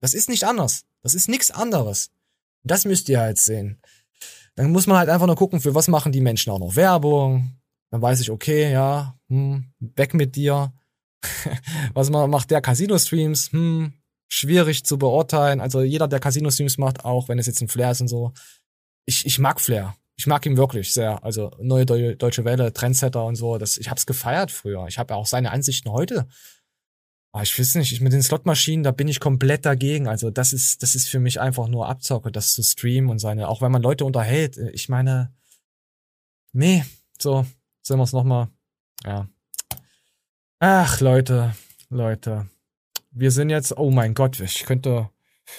[0.00, 0.84] Das ist nicht anders.
[1.02, 2.10] Das ist nichts anderes.
[2.62, 3.80] Das müsst ihr halt sehen.
[4.56, 7.56] Dann muss man halt einfach nur gucken, für was machen die Menschen auch noch Werbung.
[7.90, 10.72] Dann weiß ich, okay, ja, hm, weg mit dir.
[11.94, 13.52] was macht der Casino-Streams?
[13.52, 13.92] Hm,
[14.28, 15.60] schwierig zu beurteilen.
[15.60, 18.32] Also jeder, der Casino-Streams macht, auch wenn es jetzt ein Flair ist und so.
[19.04, 19.96] Ich, ich mag Flair.
[20.16, 21.22] Ich mag ihn wirklich sehr.
[21.22, 23.58] Also neue Deutsche Welle, Trendsetter und so.
[23.58, 24.86] Das, ich hab's gefeiert früher.
[24.88, 26.26] Ich habe ja auch seine Ansichten heute.
[27.32, 30.08] Aber ich weiß nicht, ich, mit den Slotmaschinen, da bin ich komplett dagegen.
[30.08, 33.48] Also das ist, das ist für mich einfach nur Abzocke, das zu streamen und seine,
[33.48, 34.56] auch wenn man Leute unterhält.
[34.56, 35.34] Ich meine,
[36.52, 36.82] nee,
[37.18, 37.44] so,
[37.82, 38.48] sehen wir es nochmal.
[39.04, 39.28] Ja.
[40.60, 41.54] Ach, Leute,
[41.90, 42.48] Leute.
[43.18, 45.08] Wir sind jetzt, oh mein Gott, ich könnte,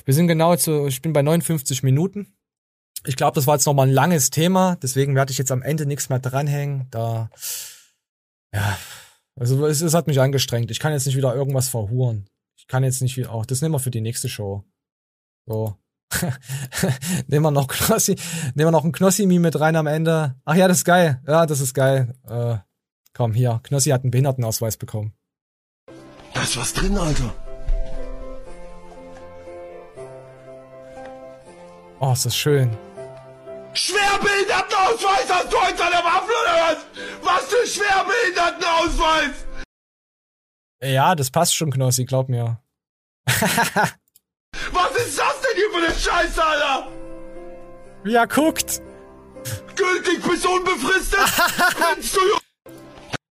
[0.06, 2.38] wir sind genau zu, ich bin bei 59 Minuten.
[3.04, 5.88] Ich glaube, das war jetzt nochmal ein langes Thema, deswegen werde ich jetzt am Ende
[5.88, 6.88] nichts mehr dranhängen.
[6.92, 7.32] Da,
[8.54, 8.78] ja,
[9.36, 10.70] also es, es hat mich angestrengt.
[10.70, 12.30] Ich kann jetzt nicht wieder irgendwas verhuren.
[12.58, 14.64] Ich kann jetzt nicht, auch das nehmen wir für die nächste Show.
[15.48, 15.76] So.
[17.28, 18.18] nehmen wir noch Knossi,
[18.54, 20.36] nehmen wir noch ein Knossi-Meme mit rein am Ende.
[20.46, 21.24] Ach ja, das ist geil.
[21.26, 22.14] Ja, das ist geil.
[22.28, 22.58] Äh,
[23.16, 23.62] komm, hier.
[23.64, 25.14] Knossi hat einen Behindertenausweis bekommen.
[26.36, 27.34] Da ist was drin, Alter.
[32.00, 32.78] Oh, ist das schön.
[33.74, 36.78] Schwerbehindertenausweis hast du unter der Waffe oder was?
[37.24, 39.46] Was für Schwerbehindertenausweis?
[40.82, 42.62] Ja, das passt schon, Knossi, glaub mir.
[43.26, 43.42] was
[44.96, 46.88] ist das denn hier für eine Scheiße, Alter?
[48.06, 48.82] Er guckt.
[49.76, 51.20] Gültig bis unbefristet?
[52.14, 52.20] du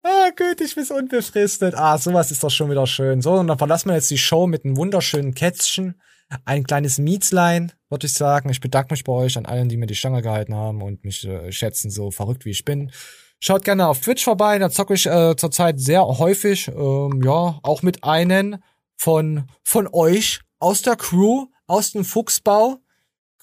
[0.02, 1.74] Ah, gültig bis unbefristet.
[1.74, 3.20] Ah, sowas ist doch schon wieder schön.
[3.20, 6.00] So, und dann verlassen wir jetzt die Show mit einem wunderschönen Kätzchen.
[6.44, 8.50] Ein kleines Mietslein, würde ich sagen.
[8.50, 11.26] Ich bedanke mich bei euch an allen, die mir die Stange gehalten haben und mich
[11.26, 12.92] äh, schätzen, so verrückt wie ich bin.
[13.40, 16.68] Schaut gerne auf Twitch vorbei, da zocke ich äh, zurzeit sehr häufig.
[16.68, 18.58] Ähm, ja, auch mit einem
[18.96, 22.78] von, von euch aus der Crew, aus dem Fuchsbau.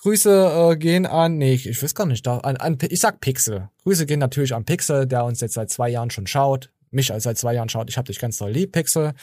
[0.02, 3.20] Grüße äh, gehen an, nee, ich, ich weiß gar nicht, da, an, an, ich sag
[3.20, 3.70] Pixel.
[3.84, 6.72] Grüße gehen natürlich an Pixel, der uns jetzt seit zwei Jahren schon schaut.
[6.92, 7.90] Mich als seit zwei Jahren schaut.
[7.90, 9.14] Ich hab dich ganz doll lieb, Pixel.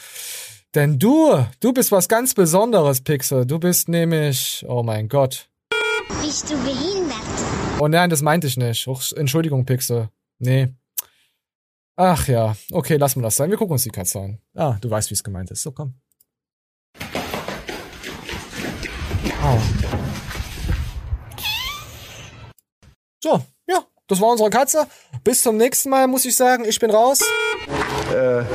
[0.75, 3.45] Denn du, du bist was ganz Besonderes, Pixel.
[3.45, 5.47] Du bist nämlich, oh mein Gott.
[6.21, 7.15] Bist du behindert?
[7.79, 8.85] Oh nein, das meinte ich nicht.
[8.85, 10.09] Och, Entschuldigung, Pixel.
[10.37, 10.73] Nee.
[11.95, 13.49] Ach ja, okay, lassen wir das sein.
[13.49, 14.39] Wir gucken uns die Katze an.
[14.53, 15.61] Ah, du weißt, wie es gemeint ist.
[15.61, 15.93] So, komm.
[19.41, 19.61] Oh.
[23.23, 24.87] So, ja, das war unsere Katze.
[25.23, 26.65] Bis zum nächsten Mal, muss ich sagen.
[26.65, 27.21] Ich bin raus.
[28.11, 28.45] Äh, äh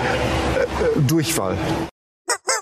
[1.06, 1.56] Durchfall.
[2.32, 2.60] Oh!